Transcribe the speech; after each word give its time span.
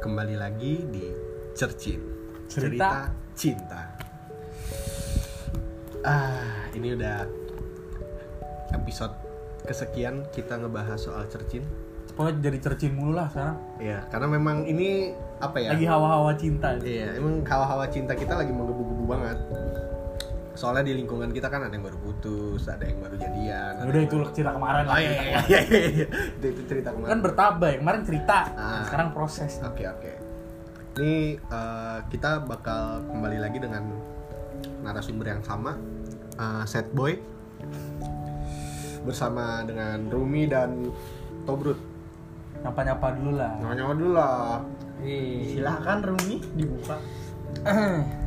kembali 0.00 0.32
lagi 0.40 0.80
di 0.88 1.12
Cercin 1.52 2.00
Cerita. 2.48 3.12
cinta 3.36 3.92
Ah, 6.00 6.64
ini 6.72 6.96
udah 6.96 7.28
episode 8.72 9.12
kesekian 9.68 10.24
kita 10.32 10.56
ngebahas 10.56 10.96
soal 10.96 11.28
Cercin 11.28 11.60
Pokoknya 12.16 12.52
jadi 12.52 12.58
cercin 12.58 12.92
mulu 12.92 13.16
lah 13.16 13.32
sekarang. 13.32 13.56
Ya, 13.80 14.04
karena 14.12 14.28
memang 14.28 14.68
ini 14.68 15.14
apa 15.40 15.56
ya 15.56 15.72
Lagi 15.72 15.86
hawa-hawa 15.88 16.34
cinta. 16.36 16.74
Iya, 16.82 17.16
emang 17.16 17.40
hawa-hawa 17.46 17.86
cinta 17.88 18.12
kita 18.12 18.34
lagi 18.36 18.50
menggebu-gebu 18.52 19.04
banget 19.08 19.38
Soalnya 20.60 20.84
di 20.84 20.94
lingkungan 20.94 21.32
kita 21.32 21.48
kan 21.48 21.64
ada 21.64 21.72
yang 21.72 21.80
baru 21.82 21.96
putus, 21.98 22.68
ada 22.68 22.84
yang 22.84 23.00
baru 23.00 23.16
jadian 23.16 23.72
ada 23.74 23.88
Udah 23.88 24.00
itu 24.02 24.12
baru- 24.14 24.28
cerita 24.30 24.52
kemarin 24.52 24.84
Oh 24.84 24.92
lah. 24.92 24.98
iya, 25.00 25.08
iya, 25.08 25.20
iya, 25.40 25.60
iya, 25.64 25.80
iya. 25.88 26.06
Itu, 26.36 26.46
itu 26.50 26.62
cerita 26.68 26.88
kemarin 26.92 27.08
Kan 27.08 27.20
bertambah 27.24 27.68
ya. 27.70 27.76
Kemarin 27.80 28.02
cerita, 28.04 28.38
Ah. 28.52 28.84
sekarang 28.84 29.08
proses. 29.10 29.56
Oke 29.62 29.88
oke. 29.88 30.12
Ini 30.92 31.14
eh, 31.40 31.98
kita 32.06 32.44
bakal 32.44 32.82
kembali 33.08 33.38
lagi 33.40 33.56
dengan 33.56 33.88
narasumber 34.84 35.26
yang 35.30 35.40
sama, 35.40 35.80
eh, 36.36 36.64
Set 36.66 36.92
Boy, 36.92 37.16
bersama 39.00 39.64
dengan 39.64 40.04
Rumi 40.06 40.44
dan 40.44 40.92
Tobrut. 41.42 41.80
Nyapa-nyapa 42.60 43.16
dulu 43.16 43.32
lah. 43.34 43.56
Nyawa 43.56 43.92
dulu 43.96 44.12
lah. 44.12 44.60
Silahkan 45.00 46.04
Rumi 46.04 46.36
dibuka. 46.52 47.00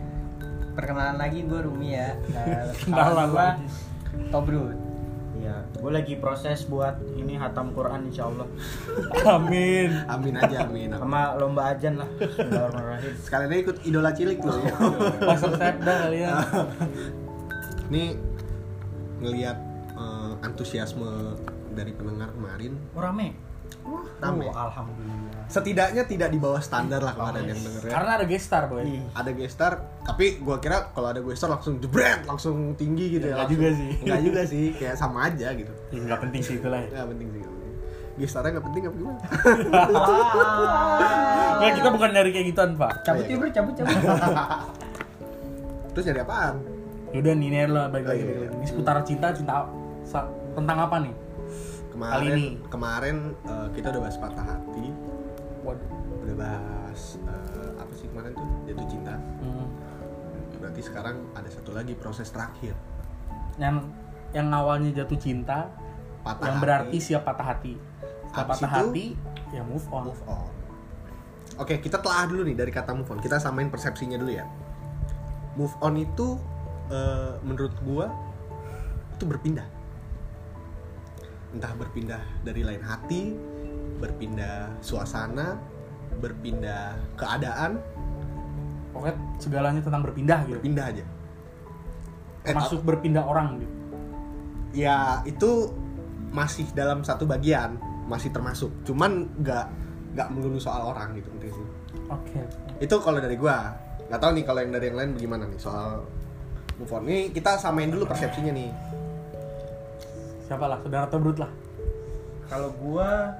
Perkenalan 0.73 1.18
lagi 1.22 1.45
gue 1.45 1.59
Rumi 1.62 1.90
ya. 1.94 2.18
Nah, 2.34 2.70
Kenalan 2.84 3.27
gue. 3.30 3.50
Tobrut. 4.30 4.77
Iya, 5.34 5.66
gue 5.76 5.91
lagi 5.91 6.14
proses 6.22 6.64
buat 6.70 6.95
ini 7.18 7.36
hatam 7.36 7.73
Quran 7.73 8.08
insya 8.08 8.30
Allah. 8.30 8.48
Amin. 9.38 9.89
Amin 10.08 10.33
aja 10.39 10.64
amin. 10.64 10.94
Sama 10.94 11.36
lomba 11.36 11.73
ajan 11.73 12.00
lah. 12.00 12.09
Sekalian 13.20 13.50
aja 13.52 13.59
ikut 13.59 13.78
idola 13.83 14.14
cilik 14.14 14.39
loh. 14.39 14.61
ya. 14.64 14.78
Pasar 15.20 15.52
sepda 15.58 15.94
kalian. 16.08 16.33
Ini 17.92 18.03
ngelihat 19.20 19.58
eh, 19.98 20.31
antusiasme 20.45 21.36
dari 21.73 21.92
pendengar 21.92 22.30
kemarin 22.38 22.78
Oh 22.94 23.02
rame. 23.02 23.53
Rame. 24.17 24.45
Oh, 24.45 24.56
alhamdulillah. 24.56 25.44
Setidaknya 25.45 26.03
tidak 26.03 26.30
di 26.30 26.38
bawah 26.38 26.58
standar 26.58 27.00
lah 27.00 27.11
kemarin 27.11 27.45
yang 27.45 27.59
denger 27.59 27.83
ya. 27.83 27.92
Karena 27.92 28.11
ada 28.16 28.25
gestar, 28.25 28.64
boy. 28.66 28.81
Ih, 28.81 29.03
ada 29.11 29.31
gestar 29.31 29.72
tapi 30.02 30.25
gua 30.38 30.58
kira 30.58 30.89
kalau 30.89 31.08
ada 31.08 31.20
gestar 31.20 31.47
langsung 31.50 31.78
jebret 31.78 32.23
langsung 32.23 32.73
tinggi 32.73 33.14
gitu 33.14 33.25
ya 33.25 33.36
Enggak 33.38 33.50
juga 33.50 33.67
sih. 33.72 33.92
enggak 34.00 34.22
juga 34.22 34.42
sih 34.44 34.66
kayak 34.73 34.95
sama 34.95 35.28
aja 35.28 35.47
gitu 35.52 35.72
Ya, 35.89 36.00
nggak 36.02 36.20
penting 36.22 36.42
sih 36.42 36.55
itulah 36.58 36.75
ya. 36.78 36.88
nggak 36.94 37.08
penting 37.09 37.28
sih 37.30 37.42
gestarnya 38.14 38.52
nggak 38.53 38.66
penting 38.67 38.81
apa 38.83 38.95
gimana 38.95 39.20
Nggak, 41.55 41.72
kita 41.73 41.89
bukan 41.89 42.09
nyari 42.11 42.30
kayak 42.30 42.48
gituan, 42.52 42.70
Pak. 42.75 42.92
Cabut 43.03 43.25
ya 43.25 43.36
bro, 43.38 43.50
cabut 43.50 43.73
cabut. 43.73 43.95
terus 45.94 46.05
jadi 46.05 46.22
apaan 46.22 46.55
Yaudah 47.14 47.33
nih, 47.38 47.48
nih 47.48 47.70
lah 47.70 47.86
balik 47.88 48.05
Oh, 48.05 48.11
lagi. 48.11 48.20
iya, 48.20 48.33
iya. 48.36 48.50
Ini 48.50 48.66
seputar 48.66 48.95
cinta, 49.05 49.27
cinta 49.30 49.70
tentang 50.52 50.77
apa 50.80 50.95
nih? 51.00 51.14
Kemarin 51.94 52.17
Kali 52.25 52.30
ini. 52.33 52.47
kemarin 52.67 53.16
eh, 53.39 53.67
kita 53.72 53.88
udah 53.89 54.02
bahas 54.02 54.17
patah 54.17 54.45
hati 54.47 54.88
Waduh. 55.61 55.89
udah 56.19 56.36
bahas 56.36 57.02
eh, 57.22 57.72
apa 57.77 57.94
sih 57.94 58.08
kemarin 58.09 58.33
tuh 58.33 58.47
jatuh 58.66 58.88
cinta 58.89 59.13
Hmm. 59.39 59.67
berarti 60.58 60.81
sekarang 60.81 61.16
ada 61.31 61.47
satu 61.47 61.71
lagi 61.71 61.94
proses 61.94 62.27
terakhir 62.27 62.73
Yang 63.55 63.86
yang 64.31 64.49
awalnya 64.49 64.89
jatuh 64.95 65.14
cinta, 65.16 65.69
patah 66.23 66.41
yang 66.41 66.55
hati, 66.55 66.64
berarti 66.66 66.97
siap 66.97 67.21
patah 67.21 67.45
hati. 67.45 67.77
Setelah 68.25 68.47
patah 68.49 68.58
itu, 68.58 68.81
hati, 68.81 69.05
ya 69.52 69.61
move 69.61 69.86
on. 69.88 70.03
move 70.09 70.23
on 70.25 70.49
oke 71.53 71.73
kita 71.77 72.02
telah 72.02 72.25
dulu 72.25 72.41
nih 72.44 72.58
dari 72.58 72.71
kata 72.71 72.92
move 72.92 73.05
on 73.08 73.21
kita 73.21 73.37
samain 73.37 73.70
persepsinya 73.70 74.17
dulu 74.17 74.33
ya 74.33 74.49
move 75.53 75.76
on 75.80 75.93
itu 75.95 76.33
eh, 76.89 77.37
menurut 77.39 77.77
gua 77.80 78.09
itu 79.14 79.23
berpindah 79.23 79.67
entah 81.53 81.73
berpindah 81.77 82.21
dari 82.41 82.65
lain 82.65 82.81
hati 82.81 83.37
berpindah 84.02 84.81
suasana 84.83 85.55
berpindah 86.19 86.97
keadaan. 87.15 87.80
Pokoknya 88.93 89.15
segalanya 89.41 89.81
tentang 89.81 90.02
berpindah 90.05 90.45
gitu. 90.45 90.58
berpindah 90.59 90.86
aja. 90.89 91.05
Eh, 92.43 92.53
Masuk 92.53 92.83
berpindah 92.83 93.23
orang 93.23 93.61
gitu. 93.64 93.73
ya 94.73 95.21
itu 95.30 95.69
masih 96.33 96.65
dalam 96.73 97.05
satu 97.05 97.30
bagian 97.30 97.77
masih 98.09 98.33
termasuk. 98.33 98.73
Cuman 98.83 99.30
nggak 99.39 99.65
nggak 100.17 100.27
melulu 100.33 100.58
soal 100.61 100.93
orang 100.93 101.17
gitu 101.17 101.30
Oke. 102.09 102.41
itu 102.81 102.95
kalau 103.02 103.17
dari 103.21 103.37
gua. 103.37 103.73
Nggak 104.09 104.20
tahu 104.20 104.31
nih 104.37 104.43
kalau 104.45 104.59
yang 104.61 104.71
dari 104.75 104.85
yang 104.91 104.97
lain 104.99 105.11
bagaimana 105.17 105.43
nih 105.49 105.58
soal 105.61 106.05
move 106.77 106.91
on. 106.93 107.05
Ini 107.08 107.31
kita 107.33 107.58
samain 107.58 107.89
dulu 107.89 108.05
persepsinya 108.05 108.52
nih 108.53 108.70
Siapa 110.43 110.65
lah? 110.67 110.80
Saudara 110.83 111.08
Tobrut 111.08 111.39
lah. 111.39 111.52
kalau 112.52 112.70
gua 112.77 113.33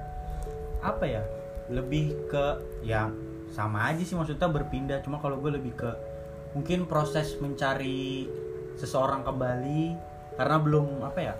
apa 0.80 1.04
ya? 1.06 1.22
Lebih 1.70 2.28
ke 2.28 2.60
ya 2.84 3.08
sama 3.52 3.92
aja 3.92 4.02
sih 4.02 4.16
maksudnya 4.16 4.48
berpindah. 4.50 5.00
Cuma 5.04 5.22
kalau 5.22 5.38
gue 5.38 5.54
lebih 5.54 5.72
ke 5.78 5.90
mungkin 6.52 6.84
proses 6.84 7.38
mencari 7.38 8.28
seseorang 8.74 9.22
kembali 9.22 9.94
karena 10.34 10.56
belum 10.58 10.86
apa 11.06 11.20
ya? 11.20 11.34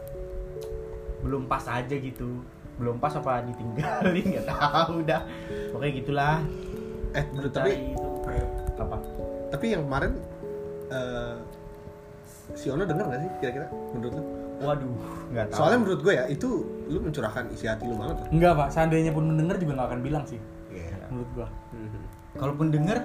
Belum 1.21 1.51
pas 1.51 1.67
aja 1.67 1.97
gitu. 1.97 2.45
Belum 2.79 2.97
pas 3.03 3.13
apa 3.17 3.43
ditinggalin 3.43 4.25
nggak 4.39 4.47
tahu 4.49 5.03
dah. 5.03 5.23
Oke 5.75 5.89
gitulah. 5.93 6.41
eh 7.15 7.23
bro, 7.31 7.47
tapi 7.47 7.95
itu 7.95 8.11
apa? 8.75 8.99
tapi 9.55 9.71
yang 9.71 9.87
kemarin 9.87 10.19
eh, 10.91 11.39
si 12.59 12.67
Ono 12.75 12.83
denger 12.83 13.07
gak 13.07 13.21
sih 13.23 13.31
kira-kira 13.39 13.67
menurut 13.95 14.19
lu 14.19 14.25
Waduh, 14.65 14.95
nggak 15.29 15.45
tahu. 15.47 15.57
soalnya 15.57 15.79
menurut 15.79 16.01
gue 16.01 16.13
ya 16.13 16.25
itu 16.27 16.49
lu 16.85 16.99
mencurahkan 17.01 17.45
isi 17.51 17.65
hati 17.65 17.85
lu 17.85 17.95
banget 17.95 18.17
Enggak, 18.29 18.53
Pak. 18.55 18.69
Seandainya 18.71 19.13
pun 19.13 19.25
mendengar 19.27 19.57
juga 19.57 19.73
nggak 19.75 19.89
akan 19.89 20.01
bilang 20.01 20.25
sih. 20.25 20.41
Iya. 20.69 21.07
Menurut 21.09 21.31
gua. 21.33 21.49
kalaupun 22.35 22.67
denger 22.69 22.99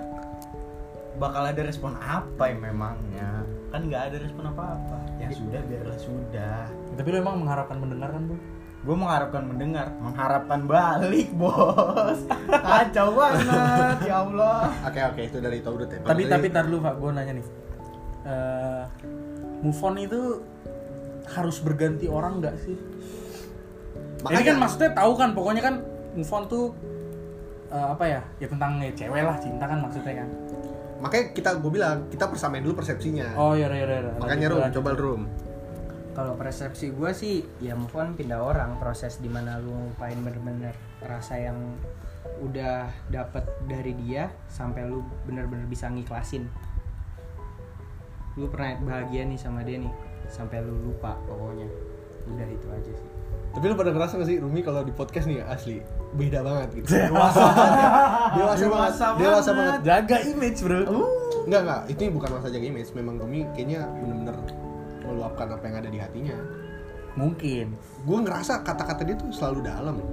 bakal 1.16 1.44
ada 1.44 1.62
respon 1.62 1.94
apa 1.96 2.44
ya 2.46 2.56
memangnya 2.58 3.44
kan 3.70 3.86
nggak 3.86 4.04
ada 4.10 4.18
respon 4.18 4.48
apa-apa 4.48 4.98
ya 5.20 5.28
sudah 5.30 5.62
biarlah 5.62 6.00
sudah 6.00 6.64
Tapi 6.96 7.08
lu 7.08 7.18
emang 7.20 7.36
mengharapkan 7.38 7.78
mendengar 7.78 8.10
kan, 8.10 8.24
Bu? 8.26 8.36
gue 8.80 8.96
mengharapkan 8.96 9.44
mendengar 9.44 9.92
mengharapkan 10.00 10.64
balik 10.64 11.30
bos 11.40 12.24
kacau 12.48 13.12
banget 13.12 13.98
ya 14.02 14.24
Allah 14.24 14.72
oke 14.82 15.00
oke 15.06 15.22
itu 15.22 15.38
dari 15.38 15.60
Taurut 15.60 15.86
ya 15.86 16.00
Tapi 16.00 16.24
dari- 16.24 16.32
tapi 16.32 16.48
tar 16.48 16.64
dulu, 16.64 16.80
Pak. 16.82 16.94
Gua 16.96 17.12
nanya 17.12 17.34
nih. 17.36 17.46
Eh, 18.22 18.84
move 19.60 19.82
on 19.82 19.96
itu 20.00 20.20
harus 21.30 21.62
berganti 21.62 22.10
orang 22.10 22.42
nggak 22.42 22.56
sih? 22.66 22.78
Ini 24.20 24.44
kan 24.44 24.58
maksudnya 24.60 24.92
tahu 24.92 25.12
kan, 25.16 25.32
pokoknya 25.32 25.62
kan 25.64 25.76
move 26.18 26.32
on 26.34 26.44
tuh 26.50 26.74
eh, 27.70 27.88
apa 27.94 28.04
ya? 28.04 28.22
Ya 28.42 28.48
tentang 28.50 28.82
ya, 28.82 28.92
cewek 28.92 29.24
lah, 29.24 29.38
cinta 29.40 29.66
kan 29.70 29.80
maksudnya 29.80 30.26
kan. 30.26 30.30
makanya 31.00 31.32
kita 31.32 31.50
gue 31.64 31.72
bilang 31.72 32.12
kita 32.12 32.28
persamain 32.28 32.60
dulu 32.60 32.84
persepsinya 32.84 33.32
Oh 33.40 33.56
iya 33.56 33.72
iya 33.72 33.88
iya. 33.88 34.12
makanya 34.20 34.52
Rum 34.52 34.68
coba 34.68 34.92
Rum 35.00 35.22
Kalau 36.12 36.36
persepsi 36.36 36.92
gue 36.92 37.12
sih 37.16 37.48
ya 37.64 37.72
move 37.72 37.96
on 37.96 38.20
pindah 38.20 38.44
orang 38.44 38.76
proses 38.84 39.24
di 39.24 39.32
mana 39.32 39.56
lu 39.64 39.72
ngupain 39.72 40.20
bener-bener 40.20 40.76
rasa 41.00 41.40
yang 41.40 41.56
udah 42.44 42.92
dapet 43.08 43.48
dari 43.64 43.96
dia 43.96 44.28
sampai 44.52 44.92
lu 44.92 45.00
bener-bener 45.24 45.64
bisa 45.72 45.88
ngiklasin 45.88 46.52
lu 48.36 48.52
pernah 48.52 48.76
bahagia 48.84 49.24
nih 49.24 49.40
sama 49.40 49.64
dia 49.64 49.80
nih 49.80 49.94
sampai 50.30 50.62
lu 50.64 50.78
lupa 50.94 51.18
pokoknya 51.26 51.68
udah 52.30 52.48
itu 52.48 52.68
aja 52.70 52.94
sih 52.94 53.10
Tapi 53.50 53.66
lu 53.66 53.74
pada 53.74 53.90
ngerasa 53.90 54.22
gak 54.22 54.30
sih 54.30 54.38
Rumi 54.38 54.62
kalau 54.62 54.86
di 54.86 54.94
podcast 54.94 55.26
nih 55.26 55.42
asli 55.42 55.82
beda 56.14 56.46
banget 56.46 56.70
gitu. 56.78 56.86
Dewasa 57.10 57.42
banget. 57.50 57.82
Dewasa, 58.38 58.66
banget. 58.70 58.94
Dewasa 59.18 59.52
banget. 59.58 59.80
Jaga 59.82 60.18
image, 60.22 60.60
Bro. 60.62 60.80
Enggak 61.50 61.62
enggak, 61.66 61.82
itu 61.90 62.02
bukan 62.14 62.30
masa 62.38 62.48
jaga 62.54 62.66
image, 62.70 62.90
memang 62.94 63.16
Rumi 63.18 63.50
kayaknya 63.58 63.90
bener-bener 63.90 64.38
meluapkan 65.02 65.50
apa 65.50 65.64
yang 65.66 65.76
ada 65.82 65.90
di 65.90 65.98
hatinya. 65.98 66.38
Mungkin. 67.18 67.74
Gue 68.06 68.18
ngerasa 68.22 68.62
kata-kata 68.62 69.02
dia 69.02 69.18
tuh 69.18 69.34
selalu 69.34 69.66
dalam 69.66 69.98
loh. 69.98 70.12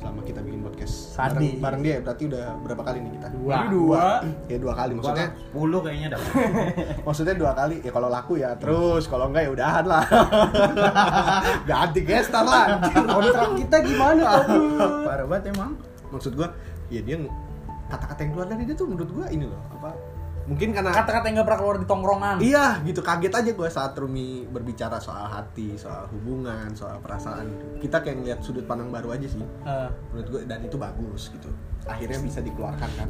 Selama 0.00 0.24
kita 0.24 0.40
bikin 0.40 0.64
podcast 0.64 1.12
bareng, 1.12 1.36
Sadis. 1.36 1.60
bareng 1.60 1.80
dia, 1.84 2.00
berarti 2.00 2.22
udah 2.24 2.44
berapa 2.64 2.82
kali 2.88 2.98
nih 3.04 3.12
kita? 3.20 3.26
Dua. 3.36 3.56
Dua. 3.68 4.04
Ya 4.48 4.56
dua 4.56 4.72
kali 4.72 4.92
maksudnya. 4.96 5.28
10 5.52 5.84
kayaknya 5.84 6.08
dah 6.16 6.20
Maksudnya 7.06 7.34
dua 7.36 7.52
kali 7.52 7.76
ya 7.84 7.90
kalau 7.92 8.08
laku 8.08 8.32
ya 8.40 8.56
terus 8.56 9.04
kalau 9.04 9.28
enggak 9.28 9.44
ya 9.44 9.50
udahan 9.52 9.84
lah. 9.84 10.00
Ganti 11.68 12.00
gestar 12.00 12.48
lah. 12.48 12.80
kontrak 12.96 13.50
kita 13.60 13.76
gimana 13.84 14.24
parah 15.04 15.26
banget 15.28 15.52
emang 15.52 15.76
Maksud 16.08 16.32
gua 16.32 16.48
ya 16.88 17.04
dia 17.04 17.20
kata-kata 17.92 18.20
yang 18.24 18.30
keluar 18.32 18.48
dari 18.48 18.62
dia 18.64 18.76
tuh 18.80 18.88
menurut 18.88 19.10
gua 19.12 19.28
ini 19.28 19.44
loh 19.44 19.60
apa 19.76 19.92
mungkin 20.44 20.72
karena 20.72 20.90
kata-kata 20.90 21.24
yang 21.26 21.36
gak 21.36 21.46
pernah 21.46 21.60
keluar 21.60 21.76
di 21.78 21.86
tongkrongan 21.86 22.36
Iya 22.38 22.82
gitu 22.82 23.00
kaget 23.00 23.32
aja 23.32 23.50
gue 23.52 23.68
saat 23.68 23.92
Rumi 23.94 24.44
berbicara 24.44 24.96
soal 24.96 25.26
hati, 25.26 25.76
soal 25.76 26.08
hubungan, 26.10 26.72
soal 26.72 26.98
perasaan. 26.98 27.46
Kita 27.78 28.00
kayak 28.00 28.18
ngeliat 28.18 28.40
sudut 28.40 28.64
pandang 28.64 28.88
baru 28.88 29.12
aja 29.12 29.26
sih. 29.26 29.38
Eh, 29.38 29.88
Menurut 30.10 30.28
gue 30.28 30.40
dan 30.44 30.60
itu 30.60 30.74
bagus 30.74 31.28
gitu. 31.28 31.50
Akhirnya 31.84 32.18
bisa 32.18 32.40
dikeluarkan 32.40 32.90
kan. 32.94 33.08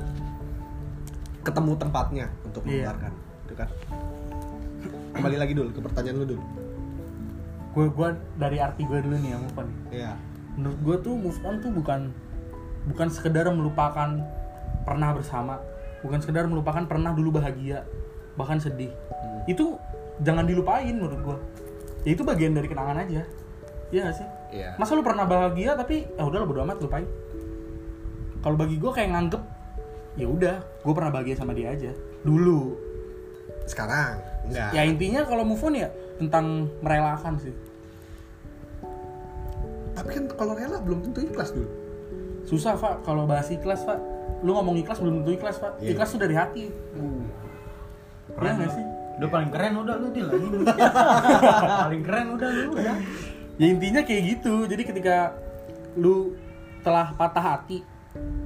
Ketemu 1.41 1.73
tempatnya 1.75 2.27
untuk 2.43 2.61
Iya. 2.63 2.93
mengeluarkan, 2.93 3.13
itu 3.43 3.55
kan. 3.55 3.69
Kembali 5.11 5.37
lagi 5.37 5.53
dulu 5.53 5.69
ke 5.71 5.81
pertanyaan 5.81 6.17
lu 6.19 6.27
dulu. 6.29 6.45
gue 7.71 7.87
gua 7.89 8.11
dari 8.35 8.59
arti 8.59 8.83
gue 8.83 8.99
dulu 8.99 9.15
nih 9.17 9.31
ya 9.31 9.39
move 9.39 9.55
on 9.55 9.69
Iya. 9.89 10.13
menurut 10.59 10.79
gue 10.83 10.97
tuh 11.01 11.15
move 11.15 11.39
on 11.41 11.55
tuh 11.57 11.71
bukan 11.71 12.11
bukan 12.85 13.07
sekedar 13.07 13.47
melupakan 13.47 14.11
pernah 14.83 15.15
bersama 15.15 15.55
bukan 16.01 16.19
sekedar 16.21 16.49
melupakan 16.49 16.85
pernah 16.89 17.13
dulu 17.13 17.41
bahagia 17.41 17.85
bahkan 18.39 18.57
sedih. 18.63 18.93
Hmm. 19.11 19.45
itu 19.45 19.77
jangan 20.21 20.45
dilupain 20.45 20.93
menurut 20.93 21.21
gue 21.21 21.39
ya 22.05 22.11
itu 22.17 22.23
bagian 22.25 22.57
dari 22.57 22.69
kenangan 22.69 23.05
aja. 23.05 23.23
Iya 23.91 24.01
gak 24.07 24.17
sih? 24.23 24.29
Iya. 24.51 24.75
masa 24.79 24.99
lu 24.99 25.03
pernah 25.03 25.27
bahagia 25.27 25.79
tapi 25.79 26.07
ya 26.07 26.23
udah 26.27 26.47
bodo 26.47 26.63
amat 26.63 26.79
lupain. 26.83 27.07
Kalau 28.41 28.57
bagi 28.57 28.81
gue 28.81 28.91
kayak 28.91 29.11
nganggep 29.13 29.43
ya 30.19 30.27
udah 30.27 30.57
gue 30.63 30.93
pernah 30.95 31.11
bahagia 31.13 31.35
sama 31.37 31.53
dia 31.53 31.75
aja. 31.75 31.93
Dulu. 32.23 32.75
Sekarang? 33.67 34.19
Enggak. 34.49 34.71
ya 34.73 34.83
intinya 34.89 35.21
kalau 35.29 35.45
move 35.45 35.63
on 35.63 35.75
ya 35.77 35.89
tentang 36.17 36.71
merelakan 36.81 37.37
sih. 37.39 37.55
Tapi 39.95 40.11
kan 40.17 40.25
kalau 40.33 40.57
rela 40.57 40.81
belum 40.81 41.05
tentu 41.05 41.21
ikhlas 41.27 41.53
dulu. 41.53 41.69
susah 42.41 42.73
pak 42.75 43.05
kalau 43.05 43.29
bahas 43.29 43.53
ikhlas 43.53 43.85
pak 43.85 44.01
lu 44.41 44.51
ngomong 44.51 44.77
ikhlas 44.77 44.99
belum 44.99 45.21
tentu 45.21 45.31
ikhlas 45.35 45.57
pak 45.57 45.73
Iya. 45.79 45.89
ikhlas 45.93 46.09
tuh 46.09 46.21
dari 46.21 46.35
hati 46.35 46.65
Keren 48.31 48.47
Iya 48.47 48.53
nggak 48.57 48.67
lu. 48.67 48.75
sih? 48.75 48.85
Udah 49.21 49.29
paling 49.29 49.51
keren 49.51 49.73
udah 49.77 49.95
lu 49.97 50.07
dia 50.11 50.25
lagi. 50.25 50.47
paling 51.85 52.03
keren 52.03 52.27
udah 52.31 52.49
lu 52.49 52.63
udah. 52.73 52.97
ya 53.55 53.67
intinya 53.67 54.01
kayak 54.01 54.23
gitu 54.31 54.65
jadi 54.65 54.83
ketika 54.83 55.17
lu 55.95 56.33
telah 56.81 57.13
patah 57.13 57.45
hati 57.53 57.85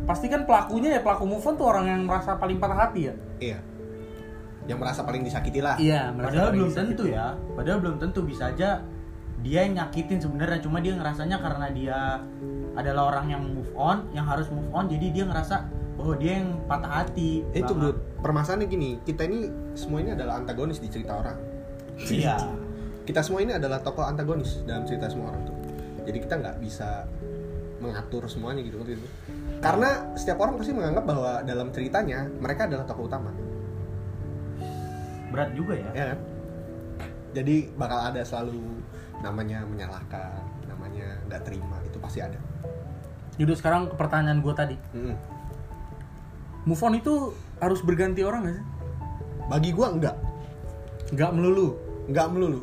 pasti 0.05 0.27
kan 0.27 0.43
pelakunya 0.43 0.99
ya 0.99 1.01
pelaku 1.01 1.25
move 1.25 1.41
on 1.41 1.55
tuh 1.55 1.65
orang 1.65 1.87
yang 1.87 2.01
merasa 2.03 2.35
paling 2.35 2.59
patah 2.59 2.79
hati 2.81 3.01
ya 3.07 3.15
Iya. 3.41 3.59
Yang 4.65 4.79
merasa 4.81 5.01
paling 5.01 5.23
disakiti 5.23 5.61
lah. 5.61 5.77
iya 5.77 6.09
Padahal 6.11 6.51
belum 6.51 6.73
tentu 6.73 7.05
ya. 7.05 7.37
Padahal 7.53 7.79
belum 7.79 7.97
tentu 7.99 8.25
bisa 8.25 8.49
aja 8.49 8.81
dia 9.39 9.61
yang 9.61 9.77
nyakitin 9.77 10.19
sebenarnya 10.19 10.59
cuma 10.59 10.81
dia 10.81 10.97
ngerasanya 10.97 11.37
karena 11.37 11.67
dia 11.69 11.99
adalah 12.73 13.13
orang 13.13 13.29
yang 13.29 13.43
move 13.45 13.69
on, 13.75 14.09
yang 14.11 14.25
harus 14.25 14.49
move 14.49 14.67
on 14.73 14.89
jadi 14.89 15.13
dia 15.13 15.25
ngerasa 15.25 15.69
bahwa 15.95 16.15
dia 16.19 16.43
yang 16.43 16.49
patah 16.67 16.93
hati. 17.03 17.47
Itu 17.55 17.73
banget. 17.75 17.95
bro, 17.97 18.23
permasalahannya 18.23 18.69
gini, 18.69 18.91
kita 19.07 19.23
ini 19.27 19.51
semua 19.79 20.03
ini 20.03 20.11
adalah 20.15 20.43
antagonis 20.43 20.83
di 20.83 20.89
cerita 20.91 21.19
orang. 21.19 21.39
Iya. 22.11 22.37
Kita 23.05 23.21
semua 23.21 23.45
ini 23.45 23.53
adalah 23.55 23.79
tokoh 23.85 24.03
antagonis 24.03 24.65
dalam 24.67 24.83
cerita 24.89 25.07
semua 25.07 25.31
orang 25.31 25.43
tuh. 25.47 25.57
Jadi 26.05 26.19
kita 26.21 26.35
nggak 26.41 26.57
bisa 26.59 27.07
mengatur 27.79 28.27
semuanya 28.27 28.65
gitu 28.65 28.81
ngerti 28.81 28.97
lu? 28.97 29.09
Karena 29.61 30.13
setiap 30.17 30.41
orang 30.41 30.57
pasti 30.57 30.73
menganggap 30.73 31.05
bahwa 31.05 31.33
dalam 31.45 31.69
ceritanya 31.71 32.27
mereka 32.41 32.67
adalah 32.69 32.85
tokoh 32.89 33.07
utama, 33.09 33.31
Berat 35.31 35.51
juga 35.59 35.75
ya. 35.75 35.91
ya 35.93 36.05
kan? 36.15 36.19
Jadi 37.35 37.75
bakal 37.75 37.99
ada 38.15 38.23
selalu 38.23 38.63
namanya 39.19 39.67
menyalahkan, 39.67 40.43
namanya 40.71 41.19
nggak 41.27 41.43
terima, 41.43 41.77
itu 41.83 41.99
pasti 41.99 42.23
ada. 42.23 42.39
Yaudah 43.35 43.57
sekarang 43.59 43.91
ke 43.91 43.95
pertanyaan 43.99 44.39
gue 44.39 44.55
tadi 44.55 44.77
Mm-mm. 44.95 45.17
Move 46.65 46.81
on 46.85 46.97
itu 46.97 47.33
harus 47.61 47.81
berganti 47.85 48.25
orang 48.25 48.49
gak 48.49 48.57
sih 48.59 48.67
Bagi 49.45 49.71
gua 49.77 49.93
enggak, 49.93 50.17
nggak 51.13 51.31
melulu 51.37 51.85
nggak 52.09 52.29
melulu. 52.33 52.61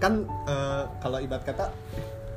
Kan 0.00 0.24
eh, 0.48 0.84
kalau 1.04 1.18
ibarat 1.20 1.44
kata 1.44 1.66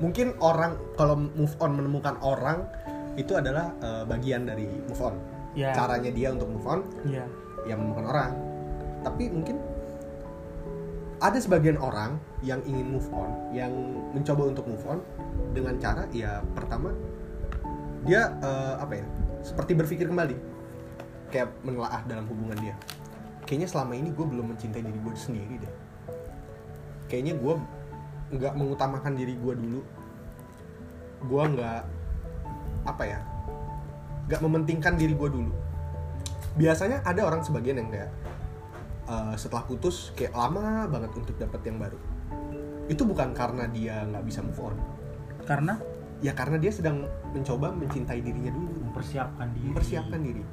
mungkin 0.03 0.35
orang 0.43 0.75
kalau 0.99 1.15
move 1.15 1.55
on 1.63 1.79
menemukan 1.79 2.19
orang 2.19 2.67
itu 3.15 3.37
adalah 3.37 3.71
eh, 3.79 4.03
bagian 4.07 4.47
dari 4.47 4.67
move 4.67 5.03
on. 5.03 5.15
Ya. 5.53 5.69
Caranya 5.77 6.09
dia 6.09 6.33
untuk 6.33 6.49
move 6.49 6.65
on 6.65 6.81
iya 7.07 7.23
ya 7.63 7.79
menemukan 7.79 8.05
orang. 8.09 8.31
Tapi 9.03 9.31
mungkin 9.31 9.59
ada 11.23 11.39
sebagian 11.39 11.79
orang 11.79 12.19
yang 12.43 12.59
ingin 12.67 12.99
move 12.99 13.07
on, 13.15 13.31
yang 13.55 13.71
mencoba 14.11 14.51
untuk 14.51 14.67
move 14.67 14.83
on 14.83 14.99
dengan 15.55 15.79
cara 15.79 16.03
ya 16.11 16.43
pertama 16.51 16.91
dia 18.03 18.35
eh, 18.43 18.75
apa 18.79 18.93
ya? 18.99 19.05
Seperti 19.43 19.71
berpikir 19.75 20.07
kembali. 20.11 20.52
Kayak 21.33 21.49
menelaah 21.65 22.05
dalam 22.05 22.29
hubungan 22.29 22.53
dia. 22.61 22.77
Kayaknya 23.49 23.67
selama 23.73 23.97
ini 23.97 24.13
gue 24.13 24.21
belum 24.21 24.53
mencintai 24.53 24.85
diri 24.85 24.99
gue 25.01 25.13
sendiri 25.17 25.55
deh. 25.57 25.73
Kayaknya 27.09 27.33
gue 27.41 27.53
nggak 28.37 28.53
mengutamakan 28.53 29.17
diri 29.17 29.33
gue 29.33 29.53
dulu. 29.57 29.81
Gue 31.25 31.43
nggak 31.57 31.81
apa 32.85 33.03
ya? 33.03 33.19
Nggak 34.29 34.41
mementingkan 34.45 34.93
diri 34.93 35.17
gue 35.17 35.29
dulu. 35.33 35.53
Biasanya 36.53 37.01
ada 37.01 37.25
orang 37.25 37.41
sebagian 37.41 37.81
yang 37.81 37.89
kayak 37.89 38.11
eh, 39.09 39.35
setelah 39.41 39.65
putus 39.65 40.13
kayak 40.13 40.37
lama 40.37 40.85
banget 40.85 41.11
untuk 41.17 41.35
dapat 41.35 41.61
yang 41.65 41.81
baru. 41.81 41.99
Itu 42.87 43.09
bukan 43.09 43.33
karena 43.33 43.65
dia 43.71 44.05
nggak 44.05 44.23
bisa 44.27 44.43
move 44.43 44.59
on, 44.59 44.75
karena 45.47 45.79
ya 46.19 46.35
karena 46.35 46.59
dia 46.59 46.67
sedang 46.71 47.07
mencoba 47.31 47.71
mencintai 47.71 48.19
dirinya 48.19 48.51
dulu, 48.51 48.91
Mempersiapkan 48.91 49.47
diri. 49.55 49.67
mempersiapkan 49.71 50.19
diri, 50.19 50.43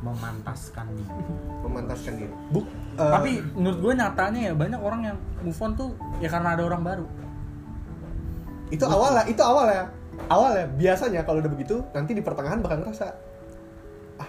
Memantaskan 0.00 0.86
diri. 0.90 1.22
memantaskan 1.62 2.12
diri. 2.16 2.34
Buk, 2.50 2.66
eh, 2.96 3.10
tapi 3.10 3.30
menurut 3.54 3.78
gue 3.80 3.92
nyatanya 3.94 4.40
ya 4.48 4.52
banyak 4.52 4.80
orang 4.80 5.00
yang 5.04 5.16
move 5.40 5.60
on 5.60 5.72
tuh 5.74 5.90
ya 6.18 6.28
karena 6.28 6.54
ada 6.54 6.62
orang 6.64 6.82
baru 6.82 7.06
itu 8.68 8.82
awalnya, 8.82 9.22
itu 9.28 9.38
awalnya, 9.38 9.86
awalnya 10.26 10.66
biasanya 10.66 11.20
kalau 11.22 11.38
udah 11.38 11.52
begitu 11.52 11.84
nanti 11.92 12.10
di 12.10 12.20
pertengahan 12.20 12.58
bakal 12.58 12.80
ngerasa 12.82 13.06
ah 14.18 14.28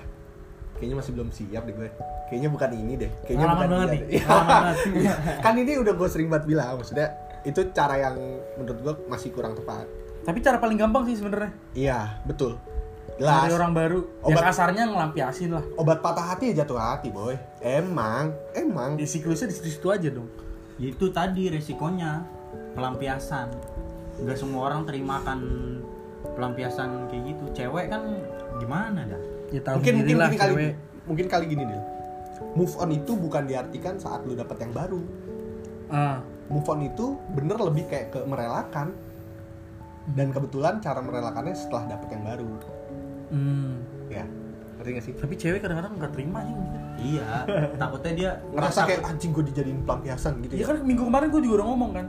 kayaknya 0.77 0.95
masih 1.00 1.12
belum 1.15 1.29
siap 1.31 1.63
deh 1.65 1.73
gue. 1.73 1.89
Kayaknya 2.25 2.50
bukan 2.50 2.69
ini 2.73 2.94
deh. 2.97 3.12
Kayaknya 3.23 3.45
Pengalaman 3.45 3.57
bukan 3.57 3.69
banget 3.69 3.88
dia 3.88 3.95
nih, 3.95 4.21
banget. 4.25 4.75
kan 5.45 5.53
ini 5.56 5.71
udah 5.77 5.94
gue 5.94 6.07
sering 6.09 6.27
banget 6.27 6.45
bilang 6.47 6.73
maksudnya 6.75 7.07
itu 7.41 7.62
cara 7.71 7.95
yang 8.00 8.15
menurut 8.56 8.79
gue 8.81 8.94
masih 9.06 9.29
kurang 9.29 9.53
tepat. 9.53 9.85
tapi 10.21 10.41
cara 10.41 10.57
paling 10.57 10.73
gampang 10.73 11.06
sih 11.06 11.21
sebenarnya 11.21 11.53
Iya, 11.77 12.17
betul. 12.25 12.57
Jelas. 13.15 13.47
dari 13.47 13.53
orang 13.56 13.71
baru 13.71 14.00
ya 14.27 14.35
Obat- 14.35 14.45
kasarnya 14.51 14.83
ngelampiasin 14.91 15.50
lah 15.56 15.63
Obat 15.79 16.03
patah 16.03 16.35
hati 16.35 16.51
ya 16.51 16.63
jatuh 16.63 16.75
hati, 16.75 17.07
boy. 17.15 17.35
Emang, 17.63 18.35
emang. 18.51 19.00
di 19.00 19.07
siklusnya 19.07 19.47
di 19.47 19.56
situ-situ 19.56 19.88
aja 19.88 20.12
dong 20.12 20.27
Ya 20.75 20.91
itu 20.91 21.07
tadi 21.07 21.47
resikonya 21.47 22.27
pelampiasan. 22.75 23.47
Gak 24.27 24.35
semua 24.35 24.67
orang 24.71 24.83
terimakan 24.83 25.39
pelampiasan 26.36 27.07
kayak 27.07 27.31
gitu. 27.31 27.43
Cewek 27.55 27.88
kan 27.88 28.03
gimana 28.60 29.07
dah? 29.07 29.22
ya 29.53 29.62
tahu 29.62 29.77
mungkin 29.77 29.93
mungkin 30.01 30.15
lah 30.17 30.27
mungkin 30.27 30.41
kali 30.41 30.51
cewek 30.51 30.72
mungkin 31.05 31.25
kali 31.31 31.45
gini 31.48 31.63
deh. 31.63 31.81
Move 32.60 32.75
on 32.75 32.89
itu 32.91 33.12
bukan 33.15 33.43
diartikan 33.48 33.95
saat 33.95 34.27
lu 34.27 34.36
dapet 34.36 34.57
yang 34.60 34.74
baru. 34.75 35.00
Ah, 35.88 36.19
Move 36.51 36.67
on 36.67 36.79
itu 36.84 37.15
bener 37.31 37.55
lebih 37.55 37.88
kayak 37.88 38.12
ke 38.12 38.19
merelakan. 38.27 38.91
Dan 40.12 40.29
kebetulan 40.29 40.84
cara 40.84 41.00
merelakannya 41.01 41.55
setelah 41.55 41.98
dapet 41.98 42.13
yang 42.13 42.24
baru. 42.27 42.51
Hmm. 43.27 43.72
Ya, 44.08 44.24
ngerti 44.75 44.89
gak 44.91 45.03
sih? 45.03 45.13
tapi 45.13 45.34
cewek 45.36 45.60
kadang-kadang 45.60 45.94
nggak 45.96 46.12
terima 46.12 46.39
sih 46.41 46.55
Iya, 46.96 47.44
takutnya 47.75 48.13
dia 48.13 48.32
Ngerasa 48.50 48.82
kayak 48.84 49.01
anjing 49.05 49.29
gue 49.29 49.44
dijadiin 49.46 49.79
pelampiasan 49.82 50.34
gitu 50.39 50.53
ya 50.53 50.60
ya. 50.60 50.65
kan 50.65 50.77
minggu 50.82 51.03
kemarin 51.03 51.27
gue 51.27 51.41
juga 51.41 51.55
udah 51.55 51.67
ngomong 51.67 51.91
kan 51.94 52.05